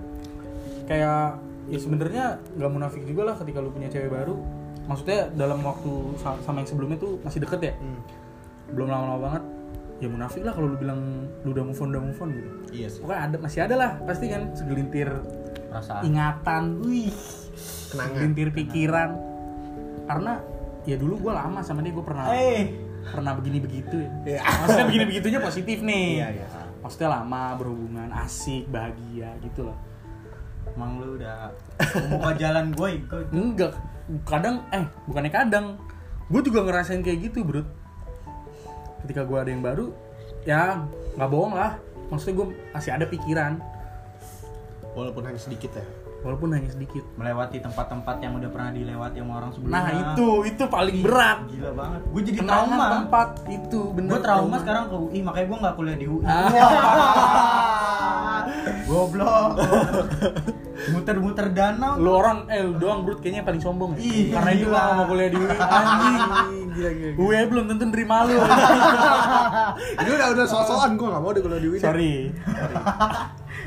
kayak 0.85 1.21
ya 1.67 1.79
sebenarnya 1.79 2.25
nggak 2.53 2.71
munafik 2.71 3.03
juga 3.03 3.23
lah 3.25 3.35
ketika 3.35 3.59
lu 3.59 3.69
punya 3.69 3.89
cewek 3.89 4.07
baru 4.09 4.39
maksudnya 4.87 5.27
dalam 5.33 5.59
waktu 5.61 5.91
sa- 6.17 6.39
sama 6.41 6.61
yang 6.61 6.69
sebelumnya 6.69 6.95
tuh 6.97 7.19
masih 7.21 7.41
deket 7.41 7.61
ya 7.61 7.75
Hmm, 7.77 7.99
belum 8.69 8.87
lama-lama 8.87 9.19
banget 9.21 9.43
ya 9.97 10.07
munafik 10.07 10.43
lah 10.43 10.53
kalau 10.53 10.69
lu 10.69 10.77
bilang 10.77 11.01
lu 11.43 11.51
udah 11.51 11.65
move 11.65 11.81
on 11.81 11.89
udah 11.89 12.03
move 12.05 12.21
on 12.21 12.29
gitu 12.31 12.49
Iya 12.73 12.87
sih. 12.89 13.01
pokoknya 13.01 13.21
ada 13.21 13.37
masih 13.37 13.61
ada 13.63 13.75
lah 13.75 13.91
pasti 14.01 14.25
kan 14.29 14.43
segelintir 14.53 15.09
perasaan. 15.67 16.03
ingatan 16.05 16.65
wih 16.81 17.11
Kenangan. 17.89 18.07
segelintir 18.13 18.49
pikiran 18.53 19.11
karena 20.07 20.33
ya 20.87 20.97
dulu 20.97 21.19
gue 21.29 21.33
lama 21.35 21.61
sama 21.61 21.83
dia 21.83 21.91
gue 21.93 22.05
pernah 22.07 22.31
Eh, 22.31 22.71
pernah 23.11 23.35
begini 23.35 23.59
begitu 23.59 23.99
ya. 23.99 24.11
Iya. 24.25 24.41
maksudnya 24.43 24.87
begini 24.87 25.05
begitunya 25.11 25.41
positif 25.43 25.79
nih. 25.83 26.07
Iya, 26.23 26.29
iya. 26.39 26.47
maksudnya 26.81 27.09
lama 27.11 27.43
berhubungan 27.59 28.09
asik 28.15 28.71
bahagia 28.71 29.35
gitu 29.43 29.67
loh. 29.67 29.77
Emang 30.75 31.03
lu 31.03 31.19
udah 31.19 31.51
membuka 32.07 32.31
jalan 32.39 32.65
gue 32.71 32.89
ikut. 33.03 33.27
enggak. 33.35 33.73
Kadang 34.23 34.63
eh 34.71 34.87
bukannya 35.11 35.33
kadang. 35.35 35.67
Gue 36.31 36.41
juga 36.43 36.63
ngerasain 36.67 37.03
kayak 37.03 37.31
gitu 37.31 37.43
bro 37.43 37.63
ketika 39.07 39.23
gue 39.23 39.39
ada 39.39 39.51
yang 39.55 39.63
baru 39.63 39.95
ya 40.43 40.87
nggak 41.19 41.31
bohong 41.31 41.55
lah. 41.55 41.79
Maksudnya 42.11 42.35
gue 42.39 42.47
masih 42.71 42.91
ada 42.95 43.07
pikiran. 43.07 43.59
Walaupun 44.95 45.27
hanya 45.27 45.39
sedikit 45.43 45.75
ya 45.75 45.85
walaupun 46.27 46.49
hanya 46.59 46.67
sedikit. 46.75 47.07
Melewati 47.15 47.63
tempat-tempat 47.63 48.17
yang 48.19 48.35
udah 48.35 48.51
pernah 48.51 48.75
dilewati 48.75 49.23
sama 49.23 49.33
orang 49.39 49.51
sebelumnya. 49.55 49.79
Nah 49.79 49.87
itu 49.95 50.29
itu 50.51 50.65
paling 50.67 50.99
berat. 51.07 51.39
Gila 51.47 51.71
banget. 51.79 52.01
Gue 52.11 52.23
jadi 52.27 52.39
Kenangan 52.43 52.67
trauma 52.67 52.87
tempat 52.91 53.29
itu 53.47 53.81
bener. 53.95 54.11
Gue 54.11 54.21
trauma 54.27 54.57
sekarang 54.59 54.85
ke 54.91 54.97
UI 54.99 55.19
makanya 55.23 55.47
gue 55.47 55.59
nggak 55.63 55.75
kuliah 55.79 55.97
di 55.97 56.07
UI. 56.11 56.25
Ah. 56.27 56.51
goblok. 58.87 59.51
Muter-muter 60.93 61.47
danau. 61.51 61.99
Lu 61.99 62.11
orang 62.15 62.47
eh 62.51 62.63
lu 62.63 62.79
doang 62.79 63.03
brut 63.03 63.19
kayaknya 63.23 63.43
paling 63.47 63.63
sombong. 63.63 63.95
Ya? 63.99 64.07
Ih, 64.07 64.25
karena 64.31 64.51
itu 64.55 64.67
gua 64.71 64.81
nggak 64.83 64.97
mau 64.97 65.07
kuliah 65.07 65.31
di 65.31 65.39
UI. 65.39 65.57
anjing 65.57 66.17
gila 66.77 66.91
gila, 66.93 67.13
UI 67.17 67.43
belum 67.49 67.65
tentu 67.73 67.85
nerima 67.89 68.29
lu. 68.29 68.37
Ini 70.05 70.11
udah 70.13 70.29
udah 70.37 70.47
sosokan 70.47 71.01
gue 71.01 71.09
gak 71.09 71.23
mau 71.25 71.33
deh 71.33 71.41
kalau 71.41 71.57
di 71.57 71.69
sorry. 71.81 72.13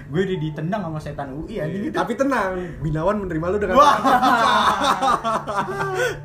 Gue 0.10 0.22
udah 0.25 0.38
ditendang 0.42 0.82
sama 0.86 1.00
setan 1.01 1.34
UI 1.38 1.62
anjing 1.62 1.89
gitu. 1.89 1.98
tapi 1.98 2.13
tenang 2.18 2.58
Binawan 2.82 3.25
menerima 3.25 3.46
lu 3.50 3.58
dengan 3.58 3.75
Wah. 3.78 3.98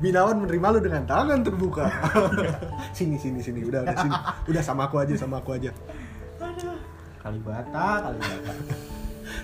Binawan 0.05 0.37
menerima 0.45 0.67
lu 0.76 0.81
dengan 0.85 1.03
tangan 1.09 1.38
terbuka. 1.45 1.88
Sini 2.97 3.17
sini 3.17 3.41
sini 3.41 3.64
udah 3.64 3.85
udah 3.85 3.97
sini. 3.97 4.14
Udah 4.53 4.62
sama 4.64 4.88
aku 4.88 5.00
aja 5.00 5.17
sama 5.17 5.41
aku 5.41 5.57
aja. 5.57 5.73
Kalibata 7.21 7.88
Kalibata. 8.09 8.53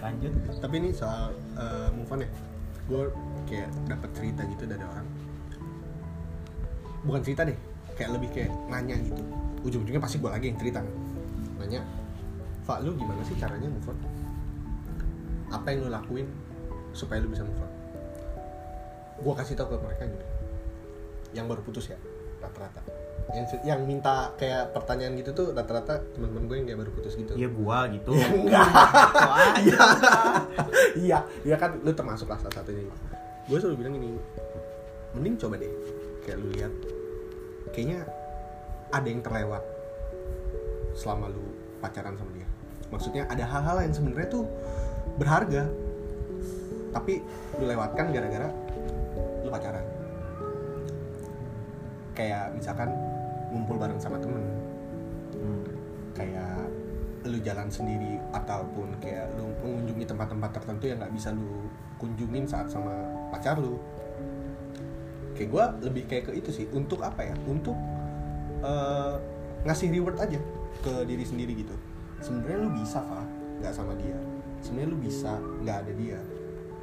Lanjut. 0.04 0.32
Tapi 0.60 0.74
ini 0.76 0.88
soal 0.92 1.32
eh, 1.56 1.88
move 1.96 2.12
on 2.12 2.20
ya. 2.24 2.28
Gue 2.88 3.04
kayak 3.48 3.68
dapat 3.88 4.10
cerita 4.16 4.44
gitu 4.48 4.64
dari 4.68 4.84
orang 4.84 5.19
bukan 7.04 7.20
cerita 7.24 7.42
deh 7.48 7.56
kayak 7.96 8.10
lebih 8.16 8.28
kayak 8.32 8.50
nanya 8.68 8.96
gitu. 9.00 9.22
Ujung-ujungnya 9.60 10.00
pasti 10.00 10.16
gue 10.16 10.30
lagi 10.30 10.46
yang 10.48 10.58
cerita. 10.60 10.80
Nanya 11.60 11.80
Pak 12.64 12.86
lu 12.86 12.94
gimana 12.96 13.20
sih 13.26 13.36
caranya 13.36 13.68
move 13.68 13.88
on? 13.90 13.98
Apa 15.50 15.74
yang 15.74 15.84
lu 15.84 15.90
lakuin 15.92 16.28
supaya 16.96 17.20
lu 17.20 17.28
bisa 17.28 17.44
move 17.44 17.60
on? 17.60 17.70
Gue 19.20 19.34
kasih 19.36 19.58
tau 19.58 19.68
ke 19.68 19.76
mereka 19.76 20.08
gitu 20.08 20.26
yang 21.30 21.46
baru 21.46 21.62
putus 21.62 21.86
ya 21.90 21.98
rata-rata. 22.40 22.82
Yang 23.30 23.62
yang 23.62 23.80
minta 23.86 24.34
kayak 24.34 24.74
pertanyaan 24.74 25.14
gitu 25.14 25.30
tuh 25.30 25.46
rata-rata 25.54 26.02
teman-teman 26.16 26.50
gue 26.50 26.56
yang 26.56 26.66
kayak 26.66 26.80
baru 26.82 26.90
putus 26.96 27.14
gitu. 27.14 27.36
Iya 27.36 27.48
gua 27.52 27.86
gitu. 27.92 28.10
Enggak. 28.16 28.66
Iya. 29.60 29.80
Iya 30.96 31.18
iya 31.44 31.56
kan 31.60 31.78
lu 31.84 31.92
termasuk 31.92 32.26
lah 32.26 32.40
salah 32.40 32.54
satunya. 32.54 32.88
Gue 33.46 33.58
selalu 33.60 33.86
bilang 33.86 33.94
ini 34.00 34.16
mending 35.14 35.36
coba 35.38 35.58
deh 35.58 35.99
kayak 36.30 36.46
lu 36.46 36.48
lihat 36.54 36.72
kayaknya 37.74 38.06
ada 38.94 39.08
yang 39.10 39.18
terlewat 39.18 39.66
selama 40.94 41.26
lu 41.26 41.42
pacaran 41.82 42.14
sama 42.14 42.30
dia. 42.38 42.46
Maksudnya 42.94 43.26
ada 43.26 43.42
hal-hal 43.42 43.82
yang 43.82 43.94
sebenarnya 43.94 44.30
tuh 44.30 44.46
berharga 45.18 45.66
tapi 46.94 47.18
lu 47.58 47.66
lewatkan 47.66 48.14
gara-gara 48.14 48.46
lu 49.42 49.50
pacaran. 49.50 49.82
Kayak 52.14 52.54
misalkan 52.54 52.94
ngumpul 53.50 53.74
bareng 53.74 53.98
sama 53.98 54.22
temen. 54.22 54.46
Hmm. 55.40 55.62
kayak 56.14 56.68
lu 57.24 57.40
jalan 57.40 57.72
sendiri 57.72 58.20
ataupun 58.34 58.92
kayak 59.00 59.32
lu 59.34 59.48
mengunjungi 59.64 60.04
tempat-tempat 60.04 60.50
tertentu 60.52 60.84
yang 60.84 61.00
nggak 61.00 61.14
bisa 61.16 61.32
lu 61.32 61.64
kunjungin 61.96 62.44
saat 62.44 62.68
sama 62.68 62.92
pacar 63.32 63.56
lu 63.56 63.80
kayak 65.40 65.56
gue 65.56 65.64
lebih 65.88 66.02
kayak 66.04 66.24
ke 66.28 66.32
itu 66.36 66.52
sih. 66.52 66.66
Untuk 66.76 67.00
apa 67.00 67.24
ya? 67.24 67.34
Untuk 67.48 67.72
eh, 68.60 69.14
ngasih 69.64 69.88
reward 69.88 70.20
aja 70.20 70.36
ke 70.84 70.92
diri 71.08 71.24
sendiri 71.24 71.56
gitu. 71.64 71.72
Sebenarnya 72.20 72.60
lu 72.60 72.70
bisa 72.76 73.00
Fa. 73.00 73.24
Nggak 73.64 73.72
sama 73.72 73.96
dia. 73.96 74.20
Sebenarnya 74.60 74.88
lu 74.92 74.98
bisa 75.00 75.40
nggak 75.64 75.76
ada 75.80 75.92
dia. 75.96 76.20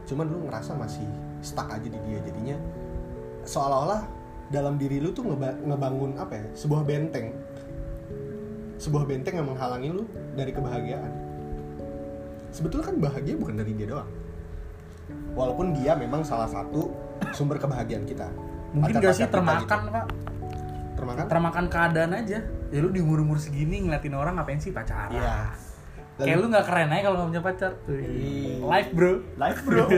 Cuman 0.10 0.26
lu 0.26 0.50
ngerasa 0.50 0.74
masih 0.74 1.06
stuck 1.46 1.70
aja 1.70 1.86
di 1.86 2.02
dia. 2.10 2.18
Jadinya 2.26 2.58
seolah-olah 3.46 4.02
dalam 4.50 4.82
diri 4.82 4.98
lu 4.98 5.14
tuh 5.14 5.30
ngeba- 5.30 5.62
ngebangun 5.62 6.18
apa 6.18 6.34
ya? 6.34 6.46
Sebuah 6.58 6.82
benteng. 6.82 7.38
Sebuah 8.82 9.06
benteng 9.06 9.38
yang 9.38 9.54
menghalangi 9.54 9.94
lu 9.94 10.10
dari 10.34 10.50
kebahagiaan. 10.50 11.14
Sebetulnya 12.50 12.90
kan 12.90 12.98
bahagia 12.98 13.38
bukan 13.38 13.54
dari 13.54 13.78
dia 13.78 13.86
doang. 13.86 14.10
Walaupun 15.38 15.78
dia 15.78 15.94
memang 15.94 16.26
salah 16.26 16.50
satu 16.50 16.90
sumber 17.38 17.62
kebahagiaan 17.62 18.06
kita 18.10 18.26
mungkin 18.76 18.94
gak 19.00 19.16
sih 19.16 19.28
termakan 19.28 19.64
gitu. 19.64 19.92
pak? 19.94 20.06
Termakan? 20.98 21.26
Termakan 21.30 21.66
keadaan 21.70 22.12
aja. 22.18 22.40
Ya 22.74 22.80
lu 22.84 22.90
di 22.92 23.00
umur 23.00 23.24
umur 23.24 23.38
segini 23.40 23.86
ngeliatin 23.86 24.16
orang 24.18 24.36
ngapain 24.42 24.60
sih? 24.60 24.74
Pacaran. 24.74 25.14
Iya. 25.14 25.54
Kayak 26.18 26.38
lu 26.42 26.46
nggak 26.50 26.66
keren 26.66 26.90
aja 26.90 27.02
kalau 27.06 27.16
nggak 27.22 27.30
punya 27.30 27.44
pacar. 27.46 27.72
Iya. 27.86 28.66
live 28.66 28.90
bro. 28.98 29.14
Live 29.38 29.60
bro. 29.64 29.84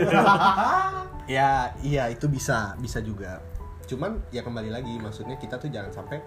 Ya 1.29 1.77
iya 1.85 2.09
itu 2.09 2.25
bisa 2.25 2.73
bisa 2.81 2.97
juga. 3.05 3.37
Cuman 3.85 4.17
ya 4.33 4.41
kembali 4.41 4.73
lagi 4.73 4.97
maksudnya 4.97 5.37
kita 5.37 5.61
tuh 5.61 5.69
jangan 5.69 5.93
sampai 5.93 6.17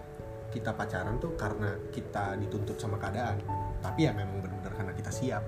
kita 0.55 0.71
pacaran 0.79 1.19
tuh 1.19 1.35
karena 1.35 1.75
kita 1.91 2.39
dituntut 2.39 2.79
sama 2.79 3.03
keadaan. 3.03 3.43
Tapi 3.83 4.07
ya 4.07 4.15
memang 4.15 4.39
benar-benar 4.39 4.79
karena 4.79 4.95
kita 4.95 5.11
siap. 5.11 5.43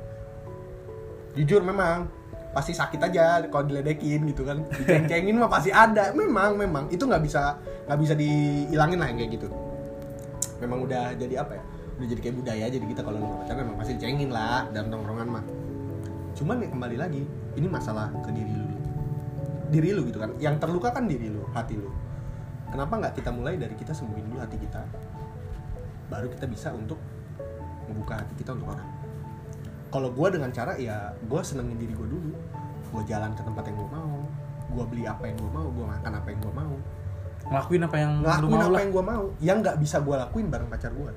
Jujur 1.38 1.62
memang 1.62 2.10
pasti 2.54 2.70
sakit 2.70 3.00
aja 3.02 3.42
kalau 3.50 3.66
diledekin 3.66 4.22
gitu 4.30 4.46
kan. 4.46 4.62
Diceng-cengin 4.70 5.34
mah 5.34 5.50
pasti 5.50 5.74
ada. 5.74 6.14
Memang 6.14 6.54
memang. 6.54 6.86
Itu 6.88 7.10
nggak 7.10 7.22
bisa 7.26 7.58
nggak 7.90 7.98
bisa 7.98 8.14
dihilangin 8.14 8.98
lah 9.02 9.10
kayak 9.10 9.30
gitu. 9.34 9.50
Memang 10.62 10.86
udah 10.86 11.18
jadi 11.18 11.42
apa 11.42 11.58
ya? 11.58 11.62
Udah 11.98 12.06
jadi 12.14 12.20
kayak 12.22 12.36
budaya 12.38 12.64
jadi 12.70 12.86
kita 12.86 13.00
kalau 13.02 13.18
nggak 13.18 13.38
pacaran 13.44 13.58
memang 13.66 13.78
pasti 13.82 13.92
dicengin 13.98 14.30
lah 14.30 14.70
dalam 14.70 14.88
tongkrongan 14.88 15.28
mah. 15.28 15.44
Cuman 16.38 16.62
ya 16.62 16.68
kembali 16.70 16.96
lagi 16.96 17.22
ini 17.58 17.66
masalah 17.66 18.14
ke 18.22 18.30
diri 18.30 18.54
lu 18.54 18.66
diri 19.74 19.90
lu 19.90 20.06
gitu 20.06 20.22
kan. 20.22 20.30
Yang 20.38 20.62
terluka 20.62 20.94
kan 20.94 21.10
diri 21.10 21.26
lu 21.26 21.42
hati 21.50 21.74
lu. 21.74 21.90
Kenapa 22.70 22.94
nggak 23.02 23.18
kita 23.18 23.30
mulai 23.34 23.58
dari 23.58 23.74
kita 23.74 23.90
sembuhin 23.90 24.30
dulu 24.30 24.38
hati 24.38 24.56
kita? 24.62 24.82
Baru 26.06 26.30
kita 26.30 26.46
bisa 26.46 26.70
untuk 26.70 27.02
membuka 27.90 28.22
hati 28.22 28.34
kita 28.38 28.54
untuk 28.54 28.70
orang 28.70 28.93
kalau 29.94 30.10
gue 30.10 30.28
dengan 30.34 30.50
cara 30.50 30.74
ya 30.74 31.14
gue 31.22 31.40
senengin 31.46 31.78
diri 31.78 31.94
gue 31.94 32.08
dulu. 32.10 32.34
Gue 32.90 33.02
jalan 33.06 33.30
ke 33.38 33.46
tempat 33.46 33.62
yang 33.70 33.78
gue 33.78 33.88
mau. 33.94 34.18
Gue 34.74 34.84
beli 34.90 35.06
apa 35.06 35.30
yang 35.30 35.38
gue 35.38 35.50
mau 35.54 35.70
gue 35.70 35.86
makan 35.86 36.12
apa 36.18 36.28
yang 36.34 36.40
gue 36.42 36.54
mau. 36.58 36.74
Ngelakuin 37.44 37.82
apa 37.86 37.96
yang 38.02 38.12
ngelakuin 38.26 38.58
apa 38.58 38.66
lah. 38.74 38.80
yang 38.82 38.90
gue 38.90 39.04
mau. 39.06 39.24
Yang 39.38 39.56
nggak 39.62 39.76
bisa 39.78 39.96
gue 40.02 40.16
lakuin 40.18 40.46
bareng 40.50 40.66
pacar 40.66 40.90
gue 40.90 41.12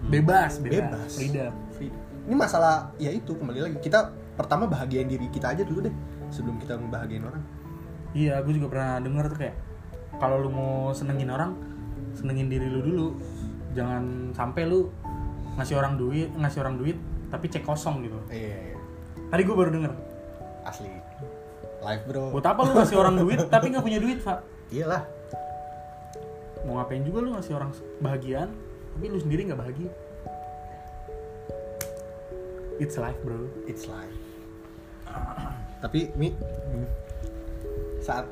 bebas 0.00 0.56
bebas, 0.64 0.80
Bebas. 0.80 1.10
freedom. 1.12 1.52
Ini 2.28 2.36
masalah 2.36 2.92
ya 3.00 3.12
itu 3.12 3.32
kembali 3.36 3.60
lagi. 3.64 3.76
Kita 3.80 4.12
pertama 4.36 4.64
bahagiain 4.68 5.08
diri 5.08 5.28
kita 5.28 5.52
aja 5.52 5.64
dulu 5.64 5.88
deh 5.88 5.94
sebelum 6.32 6.56
kita 6.60 6.76
ngebahagiain 6.76 7.24
orang. 7.24 7.42
Iya 8.16 8.40
gue 8.44 8.52
juga 8.56 8.68
pernah 8.72 9.00
denger 9.00 9.24
tuh 9.32 9.38
kayak 9.40 9.56
kalau 10.20 10.36
lu 10.40 10.48
mau 10.52 10.92
senengin 10.92 11.28
orang 11.32 11.56
senengin 12.16 12.48
diri 12.48 12.68
lu 12.68 12.80
dulu. 12.84 13.08
Jangan 13.76 14.32
sampai 14.36 14.68
lu 14.68 14.88
ngasih 15.60 15.76
orang 15.76 16.00
duit 16.00 16.28
ngasih 16.32 16.64
orang 16.64 16.80
duit 16.80 16.96
tapi 17.30 17.46
cek 17.46 17.62
kosong 17.62 18.02
gitu. 18.04 18.18
Iya 18.28 18.74
tadi 19.30 19.42
gue 19.46 19.56
baru 19.56 19.70
denger. 19.70 19.92
Asli. 20.66 20.90
Live 21.80 22.04
bro. 22.04 22.34
Buat 22.34 22.46
apa 22.50 22.60
lu 22.66 22.72
ngasih 22.76 22.96
orang 22.98 23.14
duit 23.16 23.40
tapi 23.46 23.70
nggak 23.72 23.84
punya 23.86 23.98
duit 24.02 24.18
pak 24.20 24.42
iyalah. 24.74 25.06
Mau 26.66 26.76
ngapain 26.76 27.00
juga 27.06 27.24
lu 27.24 27.32
ngasih 27.38 27.54
orang 27.56 27.70
bahagiaan 28.02 28.50
tapi 28.98 29.06
lu 29.06 29.18
sendiri 29.22 29.48
nggak 29.48 29.60
bahagia? 29.62 29.90
It's 32.82 32.98
life 32.98 33.16
bro. 33.22 33.48
It's 33.70 33.86
life. 33.86 34.18
Tapi 35.80 36.12
mi 36.18 36.34
saat 38.04 38.28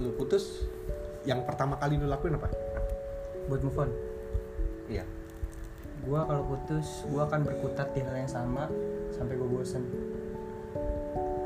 lu 0.00 0.14
putus 0.16 0.66
yang 1.28 1.44
pertama 1.44 1.76
kali 1.76 2.00
lu 2.00 2.08
lakuin 2.08 2.40
apa? 2.40 2.48
Buat 3.46 3.60
move 3.62 3.78
on. 3.78 3.90
Iya 4.88 5.17
gua 6.08 6.24
kalau 6.24 6.42
putus 6.48 7.04
gua 7.12 7.28
akan 7.28 7.44
berkutat 7.44 7.92
di 7.92 8.00
hal 8.00 8.16
yang 8.16 8.30
sama 8.30 8.64
sampai 9.12 9.36
gua 9.36 9.48
bosen. 9.60 9.84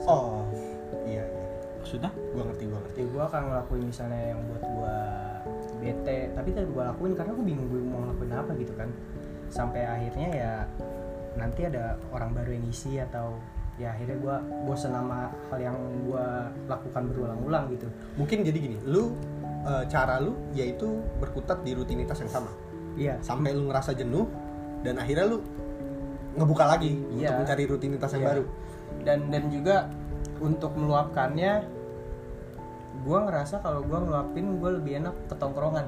Oh 0.06 0.46
iya 1.02 1.26
iya. 1.26 1.46
Maksudnya? 1.82 2.10
Gua 2.30 2.42
ngerti 2.46 2.64
gua 2.70 2.78
ngerti. 2.86 2.98
Ya 3.02 3.06
gua 3.10 3.22
akan 3.26 3.42
ngelakuin 3.50 3.84
misalnya 3.90 4.22
yang 4.30 4.40
buat 4.46 4.62
gua 4.62 4.96
bete 5.82 6.30
tapi 6.38 6.48
tidak 6.54 6.70
gua 6.70 6.94
lakuin 6.94 7.12
karena 7.18 7.32
gua 7.34 7.46
bingung 7.46 7.66
gua 7.66 7.80
mau 7.82 7.98
ngelakuin 8.06 8.32
apa 8.38 8.50
gitu 8.54 8.72
kan. 8.78 8.88
Sampai 9.50 9.82
akhirnya 9.82 10.28
ya 10.30 10.52
nanti 11.34 11.66
ada 11.66 11.98
orang 12.14 12.30
baru 12.30 12.54
yang 12.54 12.64
isi 12.70 13.02
atau 13.02 13.34
ya 13.80 13.90
akhirnya 13.90 14.16
gua 14.22 14.36
bosen 14.62 14.94
sama 14.94 15.32
hal 15.50 15.58
yang 15.58 15.76
gua 16.06 16.46
lakukan 16.70 17.02
berulang-ulang 17.10 17.66
gitu. 17.74 17.90
Mungkin 18.14 18.46
jadi 18.46 18.58
gini 18.62 18.76
lu 18.86 19.10
eh, 19.66 19.84
cara 19.90 20.22
lu 20.22 20.38
yaitu 20.54 21.02
berkutat 21.18 21.66
di 21.66 21.74
rutinitas 21.74 22.22
yang 22.22 22.30
sama. 22.30 22.52
Iya. 22.92 23.16
Sampai 23.24 23.56
lu 23.56 23.72
ngerasa 23.72 23.96
jenuh 23.96 24.28
dan 24.82 24.98
akhirnya 24.98 25.26
lu 25.26 25.38
ngebuka 26.36 26.64
lagi 26.66 26.92
Iya. 27.12 27.32
untuk 27.32 27.34
mencari 27.46 27.64
rutinitas 27.66 28.10
yang 28.14 28.22
Iya. 28.22 28.30
baru. 28.30 28.44
Dan 29.02 29.18
dan 29.30 29.42
juga 29.50 29.76
untuk 30.38 30.72
meluapkannya 30.74 31.52
gua 33.02 33.18
ngerasa 33.26 33.62
kalau 33.62 33.82
gua 33.82 33.98
ngeluapin 34.02 34.58
gua 34.58 34.70
lebih 34.78 35.02
enak 35.02 35.14
ke 35.26 35.34
tongkrongan 35.38 35.86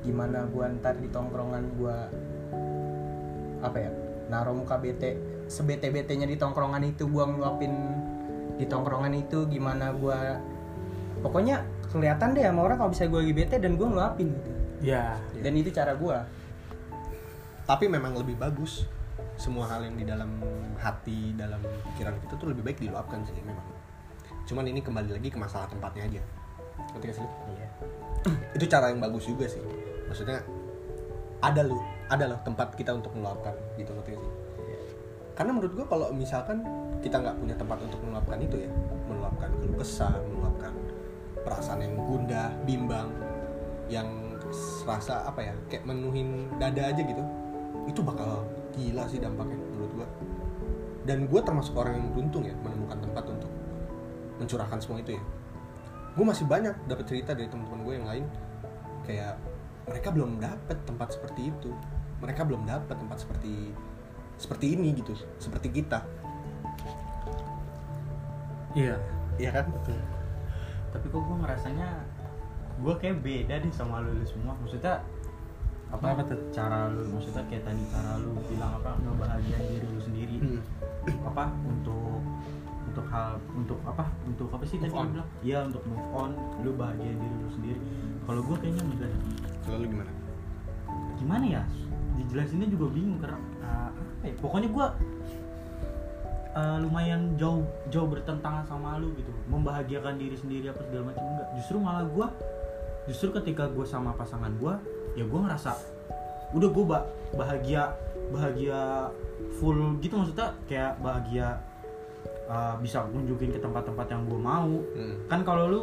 gimana 0.00 0.48
gua 0.48 0.72
ntar 0.80 0.96
di 0.96 1.08
tongkrongan 1.12 1.64
gua 1.76 2.08
apa 3.60 3.76
ya 3.76 3.90
naruh 4.32 4.56
muka 4.56 4.80
bete 4.80 5.20
sebete-betenya 5.50 6.24
di 6.24 6.38
tongkrongan 6.38 6.80
itu 6.86 7.04
gue 7.10 7.24
ngeluapin 7.26 7.72
di 8.56 8.64
tongkrongan 8.64 9.12
itu 9.18 9.44
gimana 9.50 9.90
gue 9.92 10.18
pokoknya 11.20 11.66
kelihatan 11.90 12.32
deh 12.32 12.46
sama 12.46 12.60
orang 12.64 12.78
kalau 12.78 12.90
bisa 12.94 13.04
gue 13.10 13.20
lagi 13.20 13.34
bete 13.34 13.56
dan 13.58 13.74
gue 13.74 13.84
ngeluapin 13.84 14.30
gitu. 14.30 14.50
Ya 14.80 15.18
dan 15.42 15.52
itu 15.58 15.74
cara 15.74 15.92
gue 15.98 16.16
tapi 17.70 17.86
memang 17.86 18.18
lebih 18.18 18.34
bagus. 18.34 18.82
Semua 19.38 19.70
hal 19.70 19.86
yang 19.86 19.94
di 19.94 20.02
dalam 20.02 20.42
hati 20.74 21.38
dalam 21.38 21.62
pikiran 21.94 22.18
kita 22.18 22.34
tuh 22.34 22.50
lebih 22.50 22.66
baik 22.66 22.82
diluapkan 22.82 23.22
sih 23.22 23.38
memang. 23.46 23.62
Cuman 24.42 24.66
ini 24.66 24.82
kembali 24.82 25.14
lagi 25.14 25.30
ke 25.30 25.38
masalah 25.38 25.70
tempatnya 25.70 26.10
aja. 26.10 26.22
Gak 26.98 27.14
sih 27.14 27.22
iya. 27.54 27.68
Itu 28.58 28.66
cara 28.66 28.90
yang 28.90 28.98
bagus 28.98 29.30
juga 29.30 29.46
sih. 29.46 29.62
Maksudnya 30.10 30.42
ada 31.38 31.62
lu 31.62 31.78
ada 32.10 32.26
loh 32.26 32.42
tempat 32.42 32.74
kita 32.74 32.90
untuk 32.90 33.14
meluapkan 33.14 33.54
gitu 33.78 33.94
ngerti 33.94 34.18
gak 34.18 34.22
sih? 34.26 34.34
Karena 35.38 35.50
menurut 35.54 35.72
gua 35.78 35.86
kalau 35.86 36.06
misalkan 36.10 36.66
kita 37.00 37.22
nggak 37.22 37.38
punya 37.38 37.54
tempat 37.56 37.78
untuk 37.86 38.00
meluapkan 38.02 38.36
itu 38.42 38.56
ya 38.60 38.70
meluapkan 39.08 39.48
keluh 39.62 39.78
kesah 39.80 40.12
meluapkan 40.28 40.74
perasaan 41.40 41.80
yang 41.80 41.96
gundah 41.96 42.52
bimbang 42.68 43.08
yang 43.88 44.36
rasa 44.84 45.24
apa 45.24 45.40
ya 45.48 45.54
kayak 45.72 45.88
menuhin 45.88 46.52
dada 46.60 46.92
aja 46.92 47.00
gitu 47.00 47.24
itu 47.88 48.00
bakal 48.04 48.44
gila 48.76 49.04
sih 49.08 49.20
dampaknya 49.22 49.56
menurut 49.56 49.92
gua. 49.96 50.08
Dan 51.08 51.26
gue 51.26 51.40
termasuk 51.40 51.74
orang 51.80 51.96
yang 51.96 52.08
beruntung 52.12 52.44
ya 52.44 52.54
menemukan 52.60 53.00
tempat 53.00 53.24
untuk 53.24 53.50
mencurahkan 54.36 54.78
semua 54.80 55.00
itu 55.00 55.16
ya. 55.16 55.22
Gue 56.16 56.24
masih 56.26 56.44
banyak 56.44 56.76
dapat 56.84 57.04
cerita 57.08 57.32
dari 57.32 57.48
teman-teman 57.48 57.80
gue 57.86 57.94
yang 57.96 58.06
lain. 58.06 58.24
Kayak 59.08 59.40
mereka 59.88 60.08
belum 60.12 60.38
dapat 60.38 60.76
tempat 60.84 61.08
seperti 61.16 61.50
itu. 61.50 61.72
Mereka 62.20 62.44
belum 62.44 62.68
dapat 62.68 62.96
tempat 63.00 63.18
seperti 63.24 63.72
seperti 64.40 64.76
ini 64.76 64.96
gitu 64.96 65.12
seperti 65.40 65.68
kita. 65.72 66.04
Iya. 68.76 68.96
Iya 69.40 69.50
kan? 69.56 69.66
Tapi 70.92 71.06
kok 71.08 71.22
gue 71.22 71.36
ngerasanya 71.42 71.88
gue 72.80 72.94
kayak 72.96 73.20
beda 73.24 73.54
deh 73.60 73.72
sama 73.72 74.04
lu, 74.04 74.14
lu 74.20 74.26
semua. 74.28 74.52
Maksudnya 74.60 75.00
apa, 75.90 76.04
Apa 76.14 76.22
tuh? 76.22 76.38
cara 76.50 76.86
lu 76.86 77.02
maksudnya 77.10 77.42
kayak 77.46 77.66
tadi 77.66 77.82
cara 77.90 78.14
lu 78.16 78.30
bilang 78.46 78.72
apa 78.74 78.90
ngebahagiain 78.98 79.64
diri 79.66 79.86
lu 79.86 80.00
sendiri. 80.00 80.36
Hmm. 80.38 80.60
apa 81.24 81.44
untuk 81.64 82.20
untuk 82.86 83.06
hal 83.08 83.38
untuk 83.54 83.78
apa 83.82 84.04
untuk 84.22 84.48
apa 84.50 84.64
sih 84.66 84.76
tadi 84.76 84.90
Move 84.90 84.98
on. 84.98 85.06
lu 85.06 85.12
bilang? 85.14 85.28
Iya 85.42 85.58
untuk 85.66 85.82
move 85.84 86.06
on 86.12 86.30
lu 86.62 86.70
bahagiain 86.74 87.16
diri 87.16 87.36
lu 87.36 87.50
sendiri. 87.50 87.80
Kalau 88.22 88.40
gue 88.40 88.56
kayaknya 88.58 88.82
enggak 88.86 89.10
kalau 89.62 89.76
lu 89.78 89.86
gimana? 89.88 90.12
Gimana 91.16 91.44
ya? 91.46 91.62
Dijelasinnya 92.14 92.68
juga 92.68 92.86
bingung 92.88 93.18
karena 93.18 93.38
uh, 93.60 93.90
apa 93.90 94.24
ya? 94.24 94.34
Pokoknya 94.38 94.68
gue 94.68 94.86
uh, 96.52 96.76
lumayan 96.80 97.34
jauh 97.34 97.62
jauh 97.88 98.06
bertentangan 98.06 98.64
sama 98.64 98.98
lu 98.98 99.10
gitu. 99.16 99.30
Membahagiakan 99.48 100.14
diri 100.16 100.36
sendiri 100.36 100.70
apa 100.70 100.82
segala 100.84 101.10
macam 101.10 101.24
enggak. 101.26 101.48
Justru 101.58 101.76
malah 101.78 102.06
gue 102.06 102.26
justru 103.08 103.28
ketika 103.34 103.66
gue 103.66 103.82
sama 103.82 104.14
pasangan 104.14 104.52
gue 104.54 104.74
ya 105.18 105.24
gue 105.26 105.40
ngerasa 105.40 105.72
udah 106.50 106.68
gue 106.70 106.84
bahagia 107.38 107.94
bahagia 108.30 109.10
full 109.58 109.98
gitu 110.02 110.14
maksudnya 110.18 110.54
kayak 110.66 110.98
bahagia 111.02 111.58
uh, 112.50 112.74
bisa 112.82 113.06
kunjungin 113.06 113.54
ke 113.54 113.60
tempat-tempat 113.62 114.06
yang 114.10 114.22
gue 114.26 114.40
mau. 114.40 114.74
Hmm. 114.94 115.16
kan 115.30 115.40
kalau 115.46 115.64
lu 115.70 115.82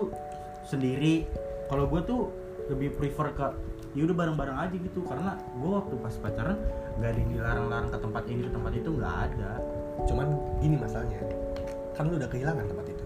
sendiri 0.68 1.24
kalau 1.72 1.88
gue 1.88 2.02
tuh 2.04 2.22
lebih 2.68 3.00
prefer 3.00 3.32
ke 3.32 3.48
ya 3.96 4.04
udah 4.04 4.16
bareng-bareng 4.16 4.58
aja 4.60 4.76
gitu. 4.76 5.00
Karena 5.08 5.40
gue 5.40 5.72
waktu 5.72 5.96
pas 6.00 6.14
pacaran 6.20 6.58
nggak 7.00 7.10
ada 7.10 7.20
yang 7.20 7.32
dilarang-larang 7.32 7.90
ke 7.92 8.00
tempat 8.04 8.24
ini 8.28 8.42
ke 8.44 8.52
tempat 8.52 8.72
itu 8.76 8.90
nggak 8.92 9.16
ada. 9.32 9.52
Cuman 10.06 10.28
gini 10.60 10.76
masalahnya 10.76 11.20
kan 11.96 12.04
lu 12.12 12.20
udah 12.20 12.30
kehilangan 12.30 12.66
tempat 12.68 12.86
itu. 12.94 13.06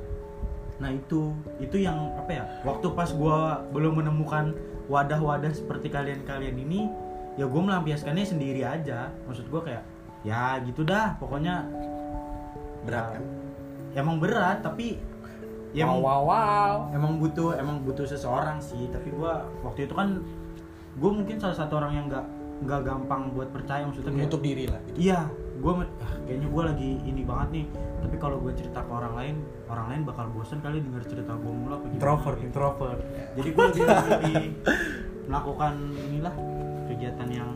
Nah 0.81 0.89
itu 0.91 1.21
itu 1.61 1.77
yang 1.79 2.11
apa 2.17 2.31
ya 2.33 2.43
waktu 2.65 2.87
pas 2.91 3.09
gue 3.13 3.37
belum 3.71 4.03
menemukan 4.03 4.51
wadah-wadah 4.91 5.51
seperti 5.55 5.87
kalian-kalian 5.87 6.59
ini 6.59 6.91
ya 7.39 7.47
gue 7.47 7.61
melampiaskannya 7.63 8.27
sendiri 8.27 8.67
aja. 8.67 9.07
Maksud 9.23 9.47
gue 9.47 9.61
kayak 9.63 9.83
ya 10.27 10.59
gitu 10.67 10.83
dah 10.83 11.15
pokoknya. 11.15 11.63
Berat 12.83 13.15
ya, 13.15 13.15
kan? 13.15 13.23
emang 13.91 14.17
berat 14.19 14.59
tapi 14.65 14.99
ya 15.71 15.87
wow 15.87 15.95
emang- 15.95 16.03
wow 16.03 16.21
wow 16.27 16.75
emang 16.91 17.13
butuh 17.23 17.55
emang 17.55 17.79
butuh 17.87 18.03
seseorang 18.03 18.59
sih. 18.59 18.91
Tapi 18.91 19.15
gua 19.15 19.47
waktu 19.63 19.87
itu 19.87 19.95
kan 19.95 20.19
gue 20.99 21.11
mungkin 21.11 21.39
salah 21.39 21.55
satu 21.55 21.79
orang 21.79 21.95
yang 21.95 22.05
nggak 22.11 22.25
nggak 22.67 22.81
gampang 22.83 23.31
buat 23.31 23.49
percaya 23.49 23.87
maksudnya 23.87 24.11
kayak 24.11 24.19
menutup 24.27 24.41
diri 24.43 24.65
lah 24.67 24.79
gitu. 24.91 24.97
Iya 25.09 25.31
gue 25.51 25.73
kayaknya 26.25 26.47
gue 26.47 26.63
lagi 26.63 26.91
ini 27.03 27.21
banget 27.27 27.49
nih. 27.51 27.65
Tapi 28.01 28.15
kalau 28.17 28.37
gue 28.39 28.53
cerita 28.55 28.79
ke 28.81 28.91
orang 28.91 29.13
lain 29.13 29.35
orang 29.67 29.85
lain 29.91 30.01
bakal 30.07 30.25
bosan 30.31 30.59
kali 30.63 30.79
denger 30.79 31.03
cerita 31.05 31.35
gue 31.35 31.51
mulu 31.51 31.75
apa 31.77 31.85
introvert 31.91 32.37
gitu. 32.39 32.47
introvert. 32.47 32.99
Jadi 33.35 33.49
gue 33.51 33.65
lebih, 33.71 33.83
lebih 33.85 34.43
melakukan 35.27 35.73
inilah 36.11 36.33
kegiatan 36.87 37.29
yang 37.29 37.49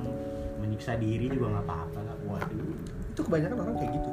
menyiksa 0.62 0.96
diri 0.98 1.28
juga 1.28 1.60
nggak 1.60 1.66
apa-apa 1.68 2.00
lah 2.02 2.16
waduh 2.26 2.74
itu 3.16 3.22
kebanyakan 3.24 3.58
orang 3.64 3.76
kayak 3.80 3.92
gitu. 3.96 4.12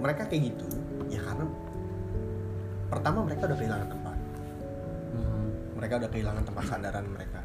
Mereka 0.00 0.22
kayak 0.28 0.42
gitu 0.52 0.66
ya 1.12 1.20
karena 1.20 1.44
pertama 2.88 3.18
mereka 3.28 3.42
udah 3.48 3.58
kehilangan 3.60 3.88
tempat. 3.92 4.16
Mereka 5.74 5.94
udah 6.00 6.10
kehilangan 6.10 6.42
tempat 6.48 6.64
sandaran 6.64 7.06
mereka. 7.12 7.40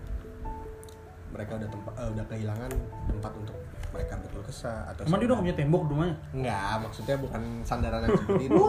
Mereka 1.29 1.51
udah 1.60 1.69
tempat 1.69 1.93
eh, 1.99 2.10
udah 2.15 2.25
kehilangan 2.25 2.71
tempat 3.12 3.32
untuk 3.36 3.58
mereka 3.89 4.13
betul 4.21 4.41
kesah 4.45 4.86
atau 4.93 5.02
emang 5.10 5.17
dia 5.17 5.28
udah 5.34 5.39
punya 5.41 5.56
tembok 5.58 5.82
di 5.82 5.91
rumahnya? 5.97 6.15
Enggak, 6.30 6.73
maksudnya 6.86 7.15
bukan 7.17 7.41
sandaran 7.65 7.99
yang 8.06 8.17
seperti 8.21 8.43
itu. 8.45 8.63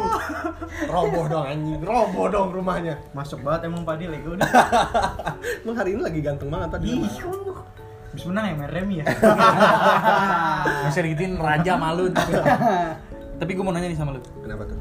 roboh 0.88 1.24
dong 1.28 1.44
anjing, 1.44 1.80
roboh 1.84 2.26
dong 2.32 2.48
rumahnya. 2.56 2.94
masuk 3.12 3.44
banget 3.44 3.68
emang 3.68 3.84
Pak 3.84 4.00
Dil 4.00 4.16
gue 4.16 4.32
udah 4.40 4.48
Emang 5.64 5.76
hari 5.76 5.90
ini 5.92 6.00
lagi 6.00 6.20
ganteng 6.24 6.48
banget 6.48 6.68
tadi. 6.72 6.86
Ih, 7.04 7.12
Habis 8.10 8.24
menang 8.26 8.44
ya 8.48 8.54
main 8.58 8.70
remi 8.74 8.94
ya? 8.98 9.06
Masih 10.88 11.02
digituin 11.06 11.38
raja 11.38 11.78
malu. 11.78 12.10
Tapi 13.40 13.50
gue 13.54 13.64
mau 13.64 13.70
nanya 13.70 13.86
nih 13.92 13.98
sama 14.00 14.16
lu. 14.16 14.20
Kenapa 14.42 14.66
tuh? 14.66 14.78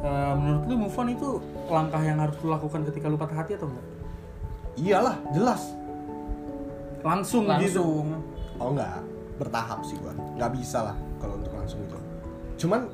Eh, 0.00 0.34
menurut 0.40 0.62
lu 0.64 0.74
move 0.80 0.96
on 0.96 1.08
itu 1.12 1.28
langkah 1.68 2.00
yang 2.00 2.16
harus 2.16 2.32
lu 2.40 2.48
lakukan 2.48 2.80
ketika 2.88 3.12
lu 3.12 3.20
patah 3.20 3.44
hati 3.44 3.60
atau 3.60 3.68
enggak? 3.68 3.86
Iyalah, 4.80 5.16
jelas. 5.36 5.62
langsung, 7.00 7.48
gitu. 7.48 7.80
langsung 7.80 8.19
Oh 8.60 8.76
enggak, 8.76 9.00
bertahap 9.40 9.80
sih 9.82 9.96
gua. 9.98 10.12
Enggak 10.36 10.52
bisa 10.52 10.84
lah 10.92 10.96
kalau 11.18 11.40
untuk 11.40 11.56
langsung 11.56 11.80
itu. 11.80 11.98
Cuman 12.60 12.86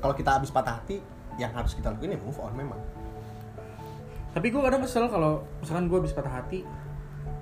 kalau 0.00 0.16
kita 0.16 0.40
habis 0.40 0.48
patah 0.48 0.80
hati, 0.80 1.04
yang 1.40 1.52
harus 1.56 1.72
kita 1.72 1.88
lakuin 1.92 2.16
ya 2.16 2.20
move 2.20 2.40
on 2.40 2.52
memang. 2.52 2.80
tapi 4.30 4.46
gue 4.54 4.62
kadang 4.62 4.78
kesel 4.86 5.10
kalau 5.10 5.42
misalkan 5.58 5.90
gue 5.90 5.98
habis 5.98 6.14
patah 6.14 6.30
hati 6.30 6.62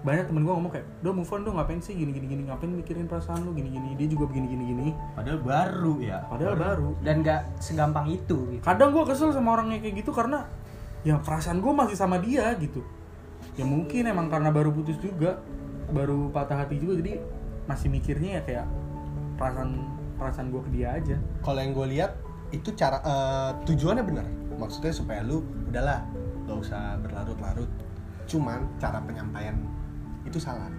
banyak 0.00 0.24
temen 0.24 0.40
gue 0.40 0.54
ngomong 0.56 0.72
kayak 0.72 0.88
udah 1.04 1.12
move 1.12 1.28
on 1.28 1.44
dong 1.44 1.60
ngapain 1.60 1.84
sih 1.84 1.92
gini 1.92 2.16
gini 2.16 2.26
gini 2.30 2.42
ngapain 2.48 2.70
mikirin 2.70 3.04
perasaan 3.04 3.44
lu 3.44 3.52
gini 3.52 3.68
gini 3.76 3.92
dia 3.92 4.08
juga 4.08 4.30
begini 4.30 4.46
gini 4.48 4.64
gini. 4.72 4.88
Padahal 5.12 5.42
baru 5.42 5.94
ya. 6.00 6.24
Padahal 6.30 6.54
baru. 6.56 6.88
dan 7.04 7.20
gak 7.20 7.60
segampang 7.60 8.08
itu 8.08 8.56
gitu. 8.56 8.62
Kadang 8.64 8.96
gue 8.96 9.04
kesel 9.04 9.34
sama 9.36 9.58
orang 9.58 9.74
yang 9.74 9.84
kayak 9.84 10.00
gitu 10.00 10.16
karena 10.16 10.48
ya 11.04 11.20
perasaan 11.20 11.60
gue 11.60 11.72
masih 11.76 11.96
sama 11.98 12.16
dia 12.22 12.56
gitu. 12.56 12.80
Ya 13.58 13.66
mungkin 13.66 14.08
emang 14.08 14.32
karena 14.32 14.48
baru 14.48 14.72
putus 14.72 14.96
juga 15.02 15.42
baru 15.92 16.32
patah 16.32 16.64
hati 16.64 16.80
juga 16.80 17.04
jadi 17.04 17.20
masih 17.68 17.92
mikirnya 17.92 18.40
ya 18.40 18.42
kayak 18.42 18.66
perasaan 19.37 19.87
perasaan 20.18 20.48
gue 20.50 20.62
ke 20.66 20.70
dia 20.74 20.98
aja 20.98 21.16
Kalau 21.44 21.61
yang 21.62 21.76
gue 21.76 21.87
lihat 21.94 22.16
itu 22.50 22.72
cara 22.74 22.98
eh, 23.04 23.50
tujuannya 23.68 24.02
benar. 24.02 24.26
Maksudnya 24.59 24.90
supaya 24.90 25.22
lu 25.22 25.44
udahlah 25.68 26.02
gak 26.48 26.59
usah 26.59 26.96
berlarut-larut. 27.04 27.70
Cuman 28.26 28.66
cara 28.81 28.98
penyampaian 29.04 29.54
itu 30.24 30.40
salah. 30.40 30.72